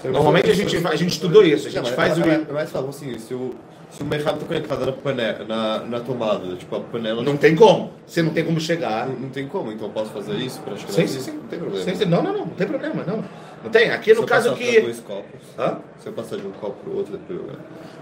Normalmente 0.04 0.50
a 0.50 0.54
gente, 0.54 0.76
a 0.86 0.94
gente 0.96 1.12
estudou 1.12 1.42
isso, 1.42 1.68
a 1.68 1.70
gente 1.70 1.90
faz 1.92 2.18
o. 2.18 2.22
é, 2.22 2.34
é, 2.34 2.44
é 2.48 2.52
mais 2.52 2.70
fácil 2.70 2.90
assim, 2.90 3.18
se 3.18 3.32
o, 3.32 3.54
se 3.96 4.02
o 4.02 4.06
mercado 4.06 4.38
tá 4.40 4.46
conectado 4.46 4.84
na, 4.84 4.92
panela, 4.92 5.44
na, 5.48 5.78
na 5.80 6.00
tomada, 6.00 6.54
tipo, 6.56 6.76
a 6.76 6.80
panela 6.80 7.22
Não 7.22 7.36
tem 7.36 7.56
como. 7.56 7.92
Você 8.06 8.20
não 8.22 8.30
tem 8.30 8.44
como 8.44 8.60
chegar. 8.60 9.08
não, 9.08 9.14
não 9.20 9.28
tem 9.30 9.48
como, 9.48 9.72
então 9.72 9.86
eu 9.86 9.92
posso 9.92 10.10
fazer 10.10 10.34
isso 10.34 10.60
para 10.60 10.74
que 10.74 10.92
Sim, 10.92 11.06
sim, 11.06 11.20
sim. 11.20 11.32
não 11.32 11.44
tem 11.48 11.58
problema. 11.58 11.82
Sim, 11.84 11.94
sim. 11.94 12.04
Não, 12.04 12.22
não, 12.22 12.32
não, 12.32 12.40
não 12.40 12.54
tem 12.54 12.66
problema, 12.66 13.02
não. 13.06 13.24
Não 13.64 13.70
tem. 13.70 13.90
Aqui 13.90 14.12
no 14.12 14.26
caso 14.26 14.54
que. 14.54 14.80
dois 14.82 15.00
copos, 15.00 15.40
Hã? 15.58 15.78
se 15.98 16.08
eu 16.08 16.12
passar 16.12 16.36
de 16.36 16.46
um 16.46 16.50
copo 16.52 16.76
pro 16.84 16.94
outro, 16.94 17.16
depois 17.16 17.38
eu... 17.38 17.56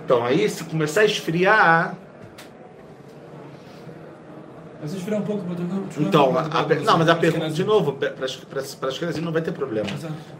Então 0.05 0.25
aí, 0.25 0.49
se 0.49 0.65
começar 0.65 1.03
a 1.03 1.05
esfriar. 1.05 1.95
Mas 4.83 4.91
se 4.91 4.97
esfriar 4.97 5.21
um 5.21 5.25
pouco, 5.25 5.45
botar 5.45 5.63
um 5.63 6.03
Então, 6.03 6.37
a, 6.37 6.41
a 6.41 6.65
per- 6.65 6.83
não, 6.83 6.99
mas 6.99 7.09
a 7.09 7.15
pergunta, 7.15 7.51
de 7.51 7.63
novo, 7.65 7.93
para 7.93 8.25
as 8.25 8.99
crianças 8.99 9.19
não 9.23 9.31
vai 9.33 9.43
ter 9.43 9.53
problema. 9.53 9.89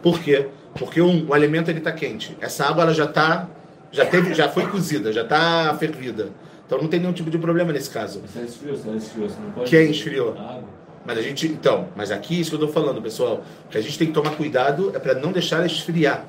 Por 0.03 0.19
quê? 0.19 0.47
Porque 0.77 1.01
um, 1.01 1.27
o 1.29 1.33
alimento 1.33 1.69
ele 1.69 1.79
está 1.79 1.93
quente. 1.93 2.37
Essa 2.41 2.65
água 2.65 2.83
ela 2.83 2.93
já 2.93 3.07
tá, 3.07 3.47
já 3.95 4.05
teve, 4.05 4.33
já 4.33 4.49
foi 4.49 4.67
cozida, 4.67 5.11
já 5.13 5.21
está 5.23 5.75
fervida. 5.79 6.29
Então 6.65 6.79
não 6.81 6.87
tem 6.87 6.99
nenhum 6.99 7.13
tipo 7.13 7.29
de 7.29 7.37
problema 7.37 7.71
nesse 7.71 7.89
caso. 7.89 8.21
Você 8.27 8.39
esfriou, 8.41 8.75
você 8.75 8.89
esfriou. 8.97 9.29
Você 9.29 9.35
não 9.43 9.51
pode. 9.51 9.69
Quem 9.69 9.91
esfriou? 9.91 10.35
A 10.37 10.41
água. 10.41 10.63
Mas 11.05 11.17
a 11.19 11.21
gente, 11.21 11.45
então, 11.47 11.87
mas 11.95 12.09
aqui 12.11 12.39
isso 12.39 12.49
que 12.49 12.55
eu 12.55 12.67
estou 12.67 12.83
falando, 12.83 12.99
pessoal, 13.01 13.43
que 13.69 13.77
a 13.77 13.81
gente 13.81 13.97
tem 13.97 14.07
que 14.07 14.13
tomar 14.13 14.31
cuidado 14.31 14.91
é 14.95 14.99
para 14.99 15.13
não 15.13 15.31
deixar 15.31 15.57
ela 15.57 15.67
esfriar. 15.67 16.25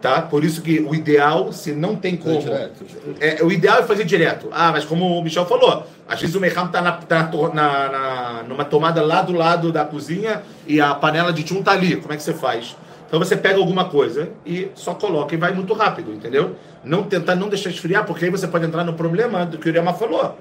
Tá? 0.00 0.20
Por 0.20 0.44
isso 0.44 0.60
que 0.60 0.80
o 0.80 0.94
ideal, 0.94 1.50
se 1.50 1.72
não 1.72 1.96
tem 1.96 2.14
como. 2.14 2.38
direto. 2.38 2.84
É, 3.18 3.42
o 3.42 3.50
ideal 3.50 3.78
é 3.78 3.82
fazer 3.84 4.04
direto. 4.04 4.48
Ah, 4.52 4.70
mas 4.70 4.84
como 4.84 5.18
o 5.18 5.22
Michel 5.24 5.46
falou, 5.46 5.86
às 6.06 6.20
vezes 6.20 6.36
o 6.36 6.40
mercado 6.40 6.66
está 6.66 6.82
na, 6.82 6.92
tá 6.92 7.22
na, 7.22 7.48
na- 7.54 7.88
na- 7.88 8.42
numa 8.46 8.64
tomada 8.66 9.00
lá 9.02 9.22
do 9.22 9.32
lado 9.32 9.72
da 9.72 9.82
cozinha 9.84 10.42
e 10.66 10.78
a 10.78 10.94
panela 10.94 11.32
de 11.32 11.42
tchum 11.42 11.62
tá 11.62 11.72
ali. 11.72 11.96
Como 11.96 12.12
é 12.12 12.16
que 12.18 12.22
você 12.22 12.34
faz? 12.34 12.76
Então 13.14 13.24
você 13.24 13.36
pega 13.36 13.60
alguma 13.60 13.84
coisa 13.84 14.30
e 14.44 14.72
só 14.74 14.92
coloca 14.92 15.32
e 15.32 15.38
vai 15.38 15.54
muito 15.54 15.72
rápido, 15.72 16.12
entendeu? 16.12 16.56
Não 16.82 17.04
tentar 17.04 17.36
não 17.36 17.48
deixar 17.48 17.70
esfriar, 17.70 18.04
porque 18.04 18.24
aí 18.24 18.30
você 18.32 18.48
pode 18.48 18.66
entrar 18.66 18.82
no 18.82 18.94
problema 18.94 19.46
do 19.46 19.56
que 19.56 19.68
o 19.68 19.70
Irema 19.70 19.94
falou. 19.94 20.36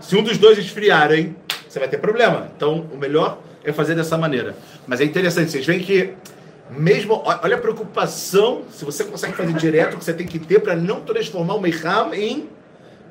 Se 0.00 0.16
um 0.16 0.22
dos 0.22 0.38
dois 0.38 0.56
esfriarem, 0.56 1.36
você 1.68 1.78
vai 1.78 1.88
ter 1.88 1.98
problema. 1.98 2.48
Então, 2.56 2.86
o 2.90 2.96
melhor 2.96 3.38
é 3.62 3.70
fazer 3.70 3.94
dessa 3.94 4.16
maneira. 4.16 4.56
Mas 4.86 5.02
é 5.02 5.04
interessante, 5.04 5.50
vocês 5.50 5.66
veem 5.66 5.80
que 5.80 6.14
mesmo, 6.70 7.22
olha 7.22 7.56
a 7.56 7.60
preocupação, 7.60 8.62
se 8.72 8.82
você 8.82 9.04
consegue 9.04 9.34
fazer 9.34 9.52
direto, 9.52 9.98
que 9.98 10.04
você 10.06 10.14
tem 10.14 10.26
que 10.26 10.38
ter 10.38 10.60
para 10.60 10.74
não 10.74 11.02
transformar 11.02 11.56
o 11.56 11.60
Meiham 11.60 12.14
em 12.14 12.48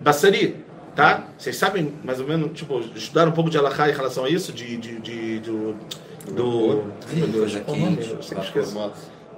Bassari, 0.01 0.65
tá? 0.95 1.25
Vocês 1.37 1.55
sabem, 1.57 1.93
mais 2.03 2.19
ou 2.19 2.27
menos, 2.27 2.57
tipo, 2.57 2.79
estudaram 2.95 3.29
um 3.29 3.35
pouco 3.35 3.51
de 3.51 3.57
Alahá 3.59 3.87
em 3.87 3.93
relação 3.93 4.25
a 4.25 4.29
isso? 4.31 4.51
De, 4.51 4.75
de, 4.77 4.99
de- 4.99 5.39
do... 5.41 5.75
do 6.31 6.83
meu 7.13 7.27
Deus, 7.27 7.51
esqueço 8.43 8.91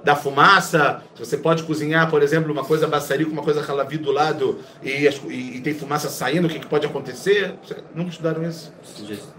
da 0.04 0.14
fumaça, 0.14 1.02
você 1.18 1.36
pode 1.36 1.64
cozinhar, 1.64 2.08
por 2.08 2.22
exemplo, 2.22 2.52
uma 2.52 2.64
coisa 2.64 2.86
baçari 2.86 3.24
com 3.24 3.32
uma 3.32 3.42
coisa 3.42 3.60
halavi 3.68 3.98
do 3.98 4.12
lado 4.12 4.58
e, 4.82 4.90
e- 4.90 5.56
e 5.56 5.60
tem 5.60 5.74
fumaça 5.74 6.08
saindo, 6.08 6.46
o 6.46 6.50
que, 6.50 6.60
que 6.60 6.66
pode 6.66 6.86
acontecer? 6.86 7.54
Você- 7.64 7.76
Nunca 7.94 8.10
estudaram 8.10 8.48
isso? 8.48 8.72
Sugestão. 8.82 9.32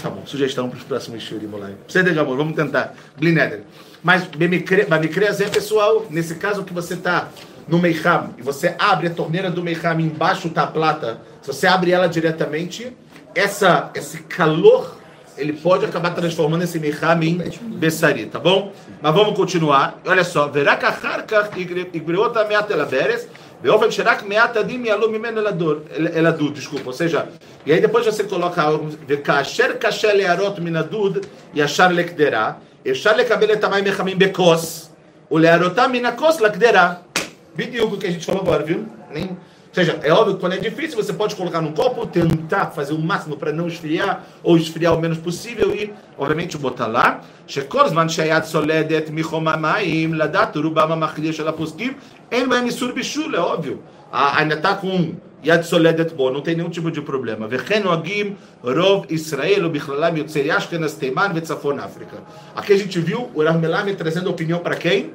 Tá 0.00 0.10
bom, 0.10 0.22
sugestão 0.24 0.68
para 0.68 0.78
os 0.78 0.84
próximos 0.84 1.22
Shurim. 1.22 1.48
Você, 1.86 2.02
Degamor, 2.02 2.36
vamos 2.36 2.54
tentar. 2.54 2.94
Blineder. 3.16 3.62
Mas 4.02 4.24
Bamicreas 4.88 5.40
é, 5.40 5.48
pessoal, 5.48 6.04
nesse 6.10 6.34
caso 6.36 6.62
que 6.64 6.72
você 6.72 6.94
está 6.94 7.28
no 7.66 7.78
Meiham 7.78 8.34
e 8.38 8.42
você 8.42 8.74
abre 8.78 9.06
a 9.06 9.10
torneira 9.10 9.50
do 9.50 9.62
Meiham 9.62 9.98
embaixo 10.00 10.48
tá 10.50 10.64
a 10.64 10.66
plata, 10.66 11.20
se 11.42 11.48
você 11.48 11.66
abre 11.66 11.90
ela 11.90 12.06
diretamente, 12.06 12.94
essa, 13.34 13.90
esse 13.94 14.18
calor 14.24 14.96
ele 15.36 15.52
pode 15.52 15.84
acabar 15.84 16.10
transformando 16.10 16.62
esse 16.62 16.78
Miham 16.78 17.22
em 17.22 17.38
Bessari, 17.76 18.26
tá 18.26 18.38
bom? 18.38 18.72
Mas 19.00 19.14
vamos 19.14 19.36
continuar. 19.36 20.00
Olha 20.06 20.24
só. 20.24 20.48
Desculpa, 26.52 26.86
ou 26.86 26.92
seja, 26.92 27.28
e 27.64 27.72
aí 27.72 27.80
depois 27.80 28.04
você 28.04 28.22
coloca 28.24 28.60
algo. 28.62 28.90
Kasher 29.22 29.78
kasher 29.78 30.14
learot 30.14 30.60
minadud 30.60 31.20
e 31.54 31.62
achar 31.62 31.90
lekderá. 31.90 32.58
Echar 32.84 33.16
lekabel 33.16 33.50
etamai 33.52 33.80
mechamim 33.80 34.16
bekos. 34.16 34.90
O 35.30 35.38
learotam 35.38 35.88
minakos 35.88 36.38
lakderá. 36.38 37.00
Bidiogo 37.54 37.96
que 37.96 38.06
a 38.06 38.10
gente 38.10 38.26
falou 38.26 38.42
agora, 38.42 38.62
viu? 38.62 38.86
Nem. 39.10 39.36
Ou 39.73 39.75
seja, 39.75 39.99
é 40.01 40.11
óbvio 40.11 40.33
que 40.33 40.39
quando 40.39 40.53
é 40.53 40.57
difícil, 40.57 40.97
você 40.97 41.13
pode 41.13 41.35
colocar 41.35 41.61
num 41.61 41.73
copo, 41.73 42.07
tentar 42.07 42.67
fazer 42.71 42.93
o 42.93 42.99
máximo 42.99 43.37
para 43.37 43.53
não 43.53 43.67
esfriar, 43.67 44.23
ou 44.41 44.57
esfriar 44.57 44.95
o 44.95 44.99
menos 44.99 45.19
possível, 45.19 45.75
e, 45.75 45.93
obviamente, 46.17 46.57
botar 46.57 46.87
lá. 46.87 47.21
שכל 47.47 47.89
זמן 47.89 48.09
שהיד 48.09 48.43
סולדת 48.43 49.09
מחום 49.09 49.47
המים, 49.47 50.13
לדעת 50.13 50.57
רובם 50.57 50.91
המכריע 50.91 51.33
של 51.33 51.47
הפוסקים, 51.47 51.93
אין 52.31 52.49
בהם 52.49 52.65
איסור 52.65 52.91
בישול, 52.91 53.35
é 53.35 53.39
óbvio. 53.39 53.77
Ah, 54.11 54.37
ainda 54.37 54.55
está 54.55 54.75
com 54.75 55.13
יד 55.43 55.61
סולדת 55.61 56.11
בו, 56.11 56.31
não 56.31 56.41
tem 56.41 56.55
nenhum 56.55 56.69
tipo 56.69 56.91
de 56.91 57.01
problema. 57.01 57.47
וכן 57.49 57.83
נוהגים 57.83 58.35
רוב 58.63 59.05
ישראל 59.09 59.65
ובכללם 59.65 60.17
יוצאי 60.17 60.57
אשכנז, 60.57 60.95
תימן 60.95 61.31
וצפון 61.35 61.79
אפריקה. 61.79 62.17
Aqui 62.55 62.73
a 62.73 62.77
gente 62.77 62.99
viu 62.99 63.29
o 63.33 63.43
Rav 63.43 63.57
Melame 63.57 63.95
trazendo 63.95 64.29
opinião 64.29 64.59
para 64.59 64.75
quem? 64.75 65.11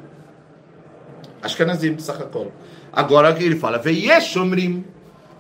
Ashkenazim, 1.45 1.95
בסך 1.97 2.21
הכל. 2.21 2.47
Agora 2.92 3.34
que 3.34 3.44
ele 3.44 3.56
fala, 3.56 3.78
Veyeshomrim, 3.78 4.84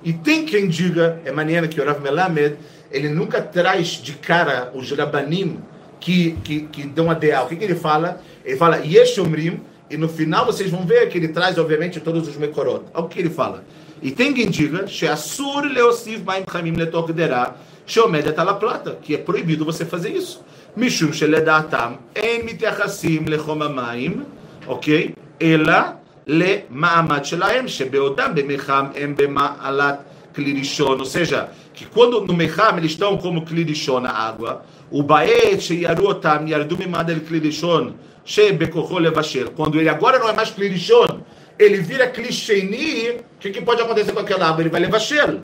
e 0.04 0.14
tem 0.14 0.46
quem 0.46 0.68
diga, 0.68 1.20
é 1.26 1.32
maneira 1.32 1.68
que 1.68 1.80
o 1.80 1.86
Rav 1.86 2.02
Melamed, 2.02 2.56
ele 2.92 3.10
nunca 3.10 3.42
traz 3.42 3.88
de 4.02 4.14
cara 4.14 4.72
os 4.74 4.92
Rabanim 4.92 5.60
que, 6.00 6.32
que, 6.44 6.62
que 6.62 6.84
dão 6.84 7.10
a 7.10 7.14
ideal. 7.14 7.46
O 7.46 7.50
que, 7.50 7.56
que 7.56 7.64
ele 7.64 7.76
fala? 7.76 8.22
Ele 8.46 8.56
fala, 8.56 8.78
Yeshomrim, 8.78 9.62
e 9.90 9.98
no 9.98 10.08
final 10.08 10.46
vocês 10.46 10.70
vão 10.70 10.86
ver 10.86 11.10
que 11.10 11.18
ele 11.18 11.30
traz, 11.30 11.58
obviamente, 11.58 12.00
todos 12.00 12.28
os 12.28 12.38
Mekorot. 12.38 12.86
Olha 12.94 13.06
o 13.06 13.10
que 13.10 13.20
ele 13.20 13.30
fala. 13.30 13.64
E 14.02 14.12
tem 14.12 14.34
quem 14.34 14.50
diga, 14.50 14.88
Sheasur 14.88 15.64
leosiv 15.66 16.24
maim 16.24 16.44
chamim 16.50 16.72
letok 16.72 17.12
derá, 17.12 17.56
Sheomed 17.86 18.34
la 18.38 18.54
plata, 18.54 18.98
que 19.02 19.16
é 19.16 19.18
proibido 19.18 19.66
você 19.66 19.84
fazer 19.84 20.12
isso. 20.12 20.42
Mishum 20.76 21.12
sheledatam 21.12 21.98
en 22.16 22.44
mitachassim 22.46 23.26
lechomamaim, 23.26 24.26
ok? 24.68 25.16
Ela 25.40 25.99
אלא 26.29 26.47
למעמד 26.71 27.25
שלהם, 27.25 27.69
שבעודם 27.69 28.33
במחם 28.35 28.87
הם 28.95 29.15
במעלת 29.17 29.99
כלי 30.35 30.53
ראשון, 30.59 31.01
ou 31.01 31.07
seja, 31.07 31.49
que 31.75 31.85
quando 31.85 32.25
no 32.27 32.33
Mecham 32.33 32.79
eles 32.79 32.93
estão 32.93 33.19
como 33.19 33.47
כלי 33.47 33.65
ראשון, 33.65 34.07
a 34.07 34.11
água, 34.11 34.63
ובעת 34.93 35.61
שירו 35.61 36.07
אותם 36.07 36.45
ירדו 36.47 36.77
ממעד 36.77 37.11
אל 37.11 37.19
כלי 37.29 37.39
ראשון 37.39 37.93
שבכוחו 38.25 38.99
לבשל. 38.99 39.49
Quando 39.57 39.81
ele 39.81 39.89
agora 39.89 40.19
não 40.19 40.29
é 40.29 40.33
mais 40.33 40.51
כלי 40.51 40.69
ראשון, 40.69 41.21
ele 41.59 41.79
vira 41.81 42.07
כלי 42.07 42.33
שני, 42.33 43.09
o 43.11 43.41
que, 43.41 43.51
que 43.51 43.61
pode 43.61 43.81
acontecer 43.83 44.13
com 44.13 44.21
aquela 44.21 44.49
água? 44.49 44.63
Ele 44.63 44.71
vai 44.71 44.81
לבשל. 44.81 45.39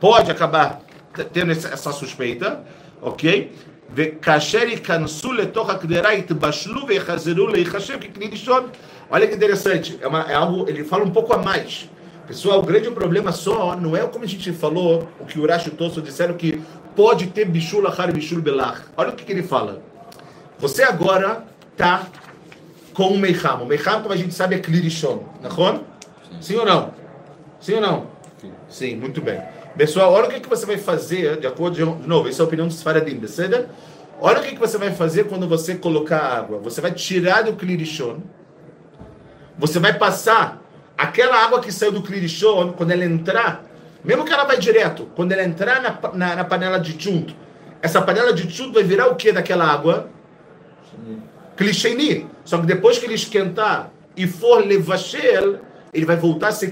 Pode 0.00 0.30
acabar 0.30 0.80
tendo 1.32 1.52
essa, 1.52 1.68
essa 1.68 1.92
suspeita, 1.92 2.64
ok? 3.02 3.52
וכאשר 3.94 4.68
ייכנסו 4.68 5.32
לתוך 5.32 5.70
הקדרה 5.70 6.14
יתבשלו 6.14 6.86
ויחזרו 6.88 7.46
להיחשב 7.46 7.98
ככלי 8.00 8.28
ראשון. 8.32 8.70
Olha 9.12 9.26
que 9.26 9.34
interessante, 9.34 9.98
é, 10.00 10.06
uma, 10.06 10.20
é 10.30 10.34
algo, 10.34 10.68
ele 10.68 10.84
fala 10.84 11.04
um 11.04 11.10
pouco 11.10 11.34
a 11.34 11.38
mais. 11.38 11.90
Pessoal, 12.28 12.60
o 12.60 12.62
grande 12.62 12.88
problema 12.92 13.32
só 13.32 13.74
não 13.74 13.96
é 13.96 14.06
como 14.06 14.24
a 14.24 14.28
gente 14.28 14.52
falou, 14.52 15.08
o 15.18 15.24
que 15.24 15.36
o 15.36 15.42
Urash 15.42 15.66
e 15.66 15.70
o 15.70 15.72
Tosso 15.72 16.00
disseram 16.00 16.34
que 16.34 16.62
pode 16.94 17.26
ter 17.26 17.44
bishul 17.44 17.84
achar 17.88 18.12
bishul 18.12 18.40
belach. 18.40 18.82
Olha 18.96 19.10
o 19.10 19.12
que, 19.16 19.24
que 19.24 19.32
ele 19.32 19.42
fala. 19.42 19.82
Você 20.60 20.84
agora 20.84 21.44
tá 21.76 22.06
com 22.94 23.08
o 23.08 23.18
Meiham. 23.18 23.64
O 23.64 23.66
Meiham, 23.66 24.00
como 24.00 24.14
a 24.14 24.16
gente 24.16 24.32
sabe, 24.32 24.54
é 24.54 24.58
Klirishon. 24.60 25.24
Sim. 25.42 26.36
Sim 26.40 26.56
ou 26.58 26.66
não? 26.66 26.94
Sim 27.60 27.74
ou 27.74 27.80
não? 27.80 28.06
Sim. 28.40 28.52
Sim, 28.68 28.94
muito 28.94 29.20
bem. 29.20 29.40
Pessoal, 29.77 30.13
olha 30.13 30.27
o 30.27 30.29
que, 30.29 30.39
que 30.39 30.47
você 30.47 30.65
vai 30.65 30.77
fazer, 30.77 31.37
de 31.37 31.47
acordo, 31.47 31.75
de 31.75 32.07
novo, 32.07 32.29
essa 32.29 32.41
é 32.41 32.43
a 32.43 32.47
opinião 32.47 32.65
dos 32.67 32.81
Faradim, 32.81 33.15
beleza? 33.15 33.69
Olha 34.21 34.39
o 34.39 34.41
que, 34.41 34.53
que 34.53 34.59
você 34.59 34.77
vai 34.77 34.91
fazer 34.93 35.25
quando 35.25 35.49
você 35.49 35.75
colocar 35.75 36.19
água. 36.19 36.59
Você 36.59 36.79
vai 36.79 36.93
tirar 36.93 37.43
do 37.43 37.53
Klirishon, 37.53 38.19
você 39.57 39.77
vai 39.77 39.93
passar 39.97 40.61
aquela 40.97 41.43
água 41.43 41.59
que 41.59 41.73
saiu 41.73 41.91
do 41.91 42.01
Klirishon, 42.01 42.71
quando 42.71 42.91
ela 42.91 43.03
entrar, 43.03 43.65
mesmo 44.01 44.23
que 44.23 44.31
ela 44.31 44.45
vai 44.45 44.57
direto, 44.57 45.09
quando 45.13 45.33
ela 45.33 45.43
entrar 45.43 45.81
na, 45.81 46.11
na, 46.13 46.35
na 46.37 46.45
panela 46.45 46.79
de 46.79 46.95
chunt, 46.97 47.35
essa 47.81 48.01
panela 48.01 48.31
de 48.31 48.49
chunt 48.49 48.73
vai 48.73 48.83
virar 48.83 49.07
o 49.07 49.15
que 49.15 49.33
daquela 49.33 49.65
água? 49.65 50.09
Klisheni. 51.57 52.27
Só 52.45 52.57
que 52.59 52.65
depois 52.65 52.97
que 52.97 53.05
ele 53.05 53.15
esquentar 53.15 53.91
e 54.15 54.25
for 54.25 54.65
levashel, 54.65 55.59
ele 55.93 56.05
vai 56.05 56.15
voltar 56.15 56.47
a 56.47 56.51
ser 56.53 56.71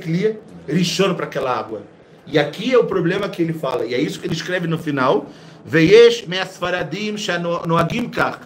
rishon 0.68 1.14
para 1.16 1.26
aquela 1.26 1.58
água. 1.58 1.82
E 2.26 2.40
aqui 2.40 2.74
é 2.74 2.78
o 2.78 2.86
problema 2.86 3.28
que 3.28 3.42
ele 3.42 3.54
fala, 3.54 3.86
e 3.86 3.94
é 3.94 4.00
isso 4.00 4.20
que 4.20 4.28
ele 4.28 4.34
escreve 4.34 4.68
no 4.68 4.78
final. 4.78 5.30
Veyesh 5.66 6.26
me'asfaradim 6.28 7.18
shanoagim 7.18 8.10
kach. 8.10 8.40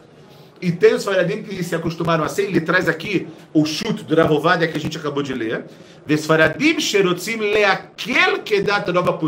E 0.62 0.72
tem 0.72 0.96
os 0.96 1.04
faradim 1.04 1.44
que 1.44 1.64
se 1.64 1.76
acostumaram 1.76 2.24
assim, 2.24 2.44
ele 2.44 2.62
traz 2.62 2.90
aqui 2.90 3.28
o 3.54 3.64
chute 3.66 4.04
do 4.04 4.16
Ravovadia 4.16 4.68
que 4.68 4.78
a 4.78 4.80
gente 4.80 4.98
acabou 4.98 5.22
de 5.22 5.34
ler. 5.34 5.66
Vesfaradim 6.06 6.80
sherotzim 6.80 7.38
leakel 7.38 8.40
kedat 8.44 8.92
nova. 8.92 9.20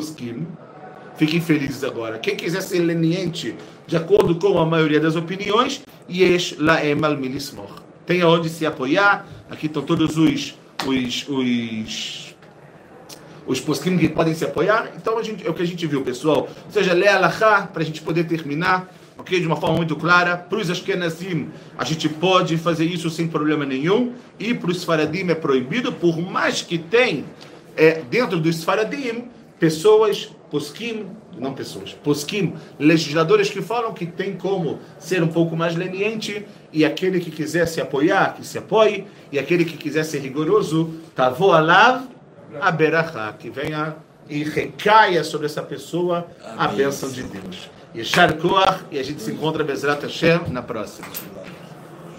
Fiquem 1.15 1.41
felizes 1.41 1.83
agora. 1.83 2.17
Quem 2.17 2.35
quiser 2.35 2.61
ser 2.61 2.79
leniente, 2.79 3.55
de 3.85 3.95
acordo 3.95 4.35
com 4.35 4.57
a 4.57 4.65
maioria 4.65 4.99
das 4.99 5.15
opiniões, 5.15 5.81
yesh 6.09 6.55
laem 6.57 6.97
al 7.03 7.17
milismor. 7.17 7.83
Tem 8.05 8.21
aonde 8.21 8.49
se 8.49 8.65
apoiar. 8.65 9.27
Aqui 9.49 9.67
estão 9.67 9.83
todos 9.83 10.17
os 10.17 10.57
os, 10.87 11.27
os 11.27 12.28
os 13.49 13.59
poskim 13.59 13.97
que 13.97 14.07
podem 14.07 14.35
se 14.35 14.45
apoiar. 14.45 14.91
Então 14.95 15.17
a 15.17 15.23
gente, 15.23 15.45
é 15.45 15.49
o 15.49 15.53
que 15.55 15.63
a 15.63 15.65
gente 15.65 15.85
viu, 15.87 16.03
pessoal. 16.03 16.47
Ou 16.65 16.71
seja, 16.71 16.93
lê 16.93 17.07
Alahá 17.07 17.63
para 17.63 17.81
a 17.81 17.85
gente 17.85 17.99
poder 17.99 18.25
terminar, 18.25 18.93
ok? 19.17 19.39
De 19.39 19.47
uma 19.47 19.55
forma 19.55 19.77
muito 19.77 19.95
clara. 19.95 20.37
Para 20.37 20.59
os 20.59 20.69
Ashkenazim, 20.69 21.49
a 21.75 21.83
gente 21.83 22.07
pode 22.07 22.57
fazer 22.57 22.85
isso 22.85 23.09
sem 23.09 23.27
problema 23.27 23.65
nenhum. 23.65 24.13
E 24.37 24.53
para 24.53 24.69
os 24.69 24.83
Faradim 24.83 25.27
é 25.29 25.33
proibido, 25.33 25.91
por 25.91 26.15
mais 26.21 26.61
que 26.61 26.77
tem 26.77 27.25
é, 27.75 28.03
dentro 28.07 28.39
dos 28.39 28.63
Faradim 28.63 29.23
pessoas, 29.59 30.29
poskim, 30.51 31.07
não 31.35 31.53
pessoas, 31.53 31.91
poskim, 31.91 32.53
legisladores 32.77 33.49
que 33.49 33.63
falam 33.63 33.93
que 33.93 34.05
tem 34.05 34.33
como 34.33 34.79
ser 34.99 35.23
um 35.23 35.27
pouco 35.27 35.55
mais 35.55 35.75
leniente 35.75 36.45
e 36.71 36.85
aquele 36.85 37.19
que 37.19 37.31
quiser 37.31 37.67
se 37.67 37.81
apoiar, 37.81 38.35
que 38.35 38.45
se 38.45 38.59
apoie, 38.59 39.05
e 39.31 39.39
aquele 39.39 39.65
que 39.65 39.75
quiser 39.75 40.03
ser 40.03 40.19
rigoroso, 40.19 40.93
tavô 41.15 41.51
alav 41.51 42.07
a 42.59 42.71
berachá, 42.71 43.33
que 43.33 43.49
venha 43.49 43.95
e 44.29 44.43
recaia 44.43 45.23
sobre 45.23 45.47
essa 45.47 45.61
pessoa 45.61 46.27
a 46.57 46.67
bênção 46.67 47.09
de 47.09 47.23
Deus. 47.23 47.69
Yeshar 47.95 48.35
Koach, 48.35 48.83
e 48.91 48.99
a 48.99 49.03
gente 49.03 49.21
se 49.21 49.31
encontra 49.31 49.63
Bezrat 49.63 50.03
Hashem 50.03 50.49
na 50.49 50.61
próxima. 50.61 51.07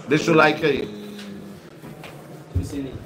Deixa 0.07 0.31
o 0.31 0.35
like 0.35 0.65
aí. 0.65 1.01